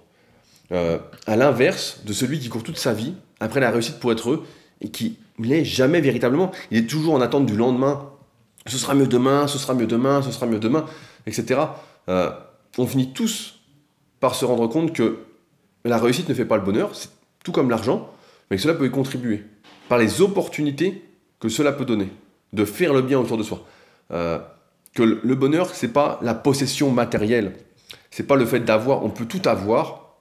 [0.70, 4.46] à l'inverse de celui qui court toute sa vie après la réussite pour être heureux
[4.80, 6.50] et qui n'est jamais véritablement.
[6.70, 8.10] Il est toujours en attente du lendemain.
[8.66, 10.86] Ce sera mieux demain, ce sera mieux demain, ce sera mieux demain,
[11.26, 11.60] etc.
[12.08, 12.30] Euh,
[12.78, 13.60] on finit tous
[14.20, 15.18] par se rendre compte que
[15.84, 17.10] la réussite ne fait pas le bonheur, c'est
[17.44, 18.08] tout comme l'argent,
[18.50, 19.44] mais que cela peut y contribuer
[19.88, 21.02] par les opportunités
[21.40, 22.08] que cela peut donner,
[22.52, 23.66] de faire le bien autour de soi.
[24.12, 24.38] Euh,
[24.94, 27.54] que le bonheur, c'est pas la possession matérielle,
[28.10, 30.16] c'est pas le fait d'avoir, on peut tout avoir,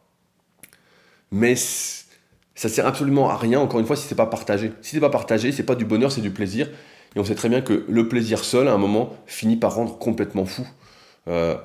[1.32, 4.72] mais ça sert absolument à rien, encore une fois, si c'est pas partagé.
[4.82, 6.69] Si c'est pas partagé, c'est pas du bonheur, c'est du plaisir.
[7.15, 9.97] Et on sait très bien que le plaisir seul, à un moment, finit par rendre
[9.97, 10.65] complètement fou.
[11.28, 11.55] Euh,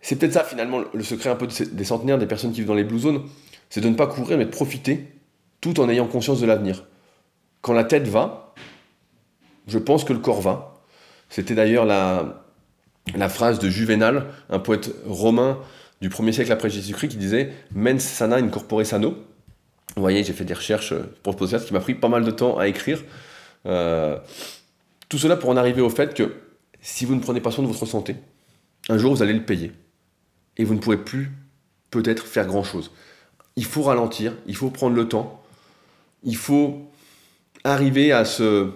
[0.00, 2.74] c'est peut-être ça, finalement, le secret un peu des centenaires, des personnes qui vivent dans
[2.74, 3.22] les blue zones,
[3.70, 5.06] c'est de ne pas courir, mais de profiter,
[5.60, 6.84] tout en ayant conscience de l'avenir.
[7.60, 8.54] Quand la tête va,
[9.66, 10.71] je pense que le corps va.
[11.32, 12.44] C'était d'ailleurs la,
[13.30, 15.58] phrase de Juvénal, un poète romain
[16.02, 19.16] du 1er siècle après Jésus-Christ, qui disait Mens sana in corpore sano
[19.96, 22.58] vous voyez, j'ai fait des recherches pour ce qui m'a pris pas mal de temps
[22.58, 23.02] à écrire.
[23.66, 24.18] Euh,
[25.08, 26.34] tout cela pour en arriver au fait que
[26.80, 28.16] si vous ne prenez pas soin de votre santé,
[28.88, 29.72] un jour vous allez le payer.
[30.58, 31.32] Et vous ne pourrez plus
[31.90, 32.90] peut-être faire grand-chose.
[33.56, 35.42] Il faut ralentir, il faut prendre le temps,
[36.24, 36.90] il faut
[37.64, 38.70] arriver à se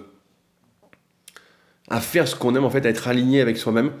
[1.89, 3.91] à faire ce qu'on aime en fait, à être aligné avec soi-même,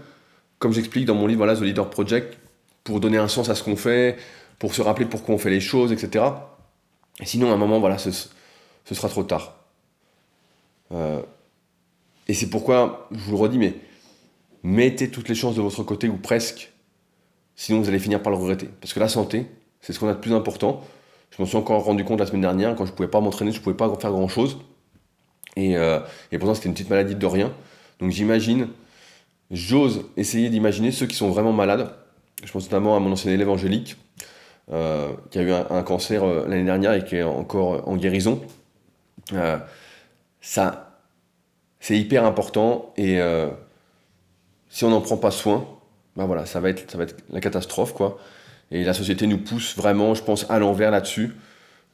[0.59, 2.37] comme j'explique dans mon livre voilà, The Leader Project,
[2.83, 4.17] pour donner un sens à ce qu'on fait,
[4.59, 6.25] pour se rappeler pourquoi on fait les choses, etc.
[7.23, 8.11] Sinon, à un moment, voilà, ce,
[8.91, 9.55] sera trop tard.
[10.91, 11.21] Euh,
[12.27, 13.75] et c'est pourquoi, je vous le redis, mais
[14.63, 16.71] mettez toutes les chances de votre côté, ou presque,
[17.55, 18.69] sinon vous allez finir par le regretter.
[18.81, 19.47] Parce que la santé,
[19.81, 20.81] c'est ce qu'on a de plus important.
[21.31, 23.51] Je m'en suis encore rendu compte la semaine dernière, quand je ne pouvais pas m'entraîner,
[23.51, 24.57] je ne pouvais pas faire grand-chose.
[25.55, 25.99] Et, euh,
[26.31, 27.53] et pourtant, c'était une petite maladie de rien.
[27.99, 28.67] Donc j'imagine,
[29.51, 31.91] j'ose essayer d'imaginer ceux qui sont vraiment malades.
[32.43, 33.97] Je pense notamment à mon ancien élève Angélique,
[34.71, 38.41] euh, qui a eu un, cancer euh, l'année dernière et qui est encore en guérison.
[39.33, 39.57] Euh,
[40.41, 40.99] ça,
[41.79, 43.19] c'est hyper important et
[44.69, 45.67] si on n'en prend pas soin,
[46.15, 48.19] ben voilà, ça va être, ça va être la catastrophe quoi.
[48.71, 51.35] Et la société nous pousse vraiment, je pense, à l'envers là-dessus.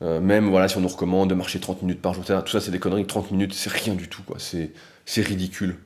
[0.02, 2.72] même voilà, si on nous recommande de marcher 30 minutes par jour, tout ça c'est
[2.72, 3.06] des conneries.
[3.06, 4.38] 30 minutes, c'est rien du tout quoi.
[4.40, 5.78] C'est ridicule.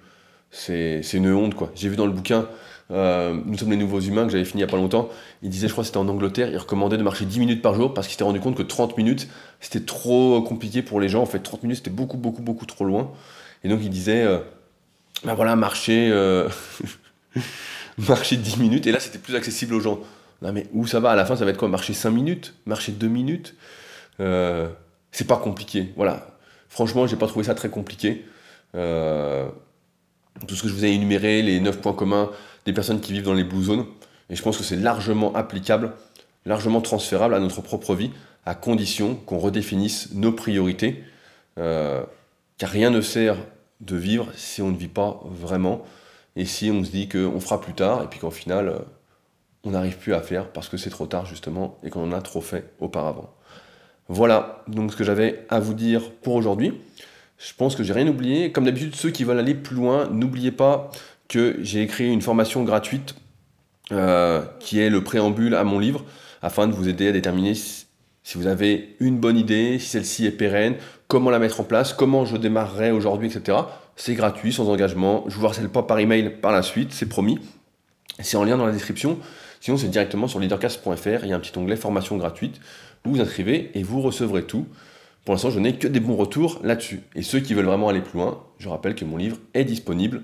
[0.52, 1.72] C'est une honte quoi.
[1.76, 2.48] J'ai vu dans le bouquin
[2.90, 5.10] euh, nous sommes les nouveaux humains que j'avais fini il n'y a pas longtemps.
[5.42, 7.76] Il disait, je crois que c'était en Angleterre, il recommandait de marcher 10 minutes par
[7.76, 9.28] jour parce qu'il s'était rendu compte que 30 minutes,
[9.60, 11.22] c'était trop compliqué pour les gens.
[11.22, 13.12] En fait, 30 minutes, c'était beaucoup, beaucoup, beaucoup trop loin.
[13.64, 14.26] Et donc, il disait,
[15.26, 16.48] ben voilà, marcher, euh,
[17.98, 18.88] marcher 10 minutes.
[18.88, 20.00] Et là, c'était plus accessible aux gens.
[20.42, 21.12] Non, mais où ça va?
[21.12, 21.68] À la fin, ça va être quoi?
[21.68, 22.54] Marcher 5 minutes?
[22.66, 23.56] Marcher 2 minutes?
[24.20, 25.94] C'est pas compliqué.
[25.96, 26.28] Voilà.
[26.70, 28.26] Franchement, j'ai pas trouvé ça très compliqué.
[30.48, 32.30] Tout ce que je vous ai énuméré, les 9 points communs,
[32.66, 33.86] des personnes qui vivent dans les blue zones.
[34.30, 35.94] Et je pense que c'est largement applicable,
[36.46, 38.12] largement transférable à notre propre vie,
[38.46, 41.04] à condition qu'on redéfinisse nos priorités.
[41.58, 42.04] Euh,
[42.58, 43.38] car rien ne sert
[43.82, 45.84] de vivre si on ne vit pas vraiment,
[46.36, 48.80] et si on se dit qu'on fera plus tard, et puis qu'en final, euh,
[49.64, 52.22] on n'arrive plus à faire parce que c'est trop tard justement, et qu'on en a
[52.22, 53.34] trop fait auparavant.
[54.10, 56.74] Voilà donc ce que j'avais à vous dire pour aujourd'hui.
[57.38, 58.52] Je pense que j'ai rien oublié.
[58.52, 60.90] Comme d'habitude, ceux qui veulent aller plus loin, n'oubliez pas
[61.28, 63.16] que j'ai écrit une formation gratuite
[63.92, 66.04] euh, qui est le préambule à mon livre
[66.42, 67.86] afin de vous aider à déterminer si,
[68.36, 70.76] vous avez une bonne idée, si celle-ci est pérenne,
[71.08, 73.58] comment la mettre en place, comment je démarrerai aujourd'hui, etc.
[73.96, 75.24] C'est gratuit, sans engagement.
[75.28, 77.40] Je vous harcèle pas par email par la suite, c'est promis.
[78.20, 79.20] C'est en lien dans la description.
[79.62, 81.24] Sinon, c'est directement sur leadercast.fr.
[81.24, 82.60] Il y a un petit onglet formation gratuite.
[83.06, 84.68] Vous vous inscrivez et vous recevrez tout.
[85.28, 87.02] Pour l'instant, je n'ai que des bons retours là-dessus.
[87.14, 90.22] Et ceux qui veulent vraiment aller plus loin, je rappelle que mon livre est disponible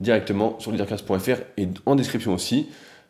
[0.00, 2.66] directement sur leadercast.fr et en description aussi,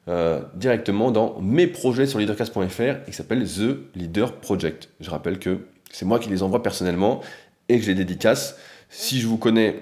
[0.09, 4.89] euh, directement dans mes projets sur leadercast.fr et qui s'appelle The Leader Project.
[4.99, 5.61] Je rappelle que
[5.93, 7.21] c'est moi qui les envoie personnellement
[7.69, 8.59] et que je les dédicace.
[8.89, 9.81] Si je vous connais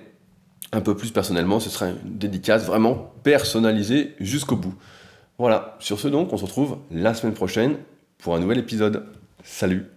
[0.73, 4.75] un peu plus personnellement, ce sera une dédicace vraiment personnalisée jusqu'au bout.
[5.39, 7.77] Voilà, sur ce donc, on se retrouve la semaine prochaine
[8.19, 9.07] pour un nouvel épisode.
[9.43, 9.96] Salut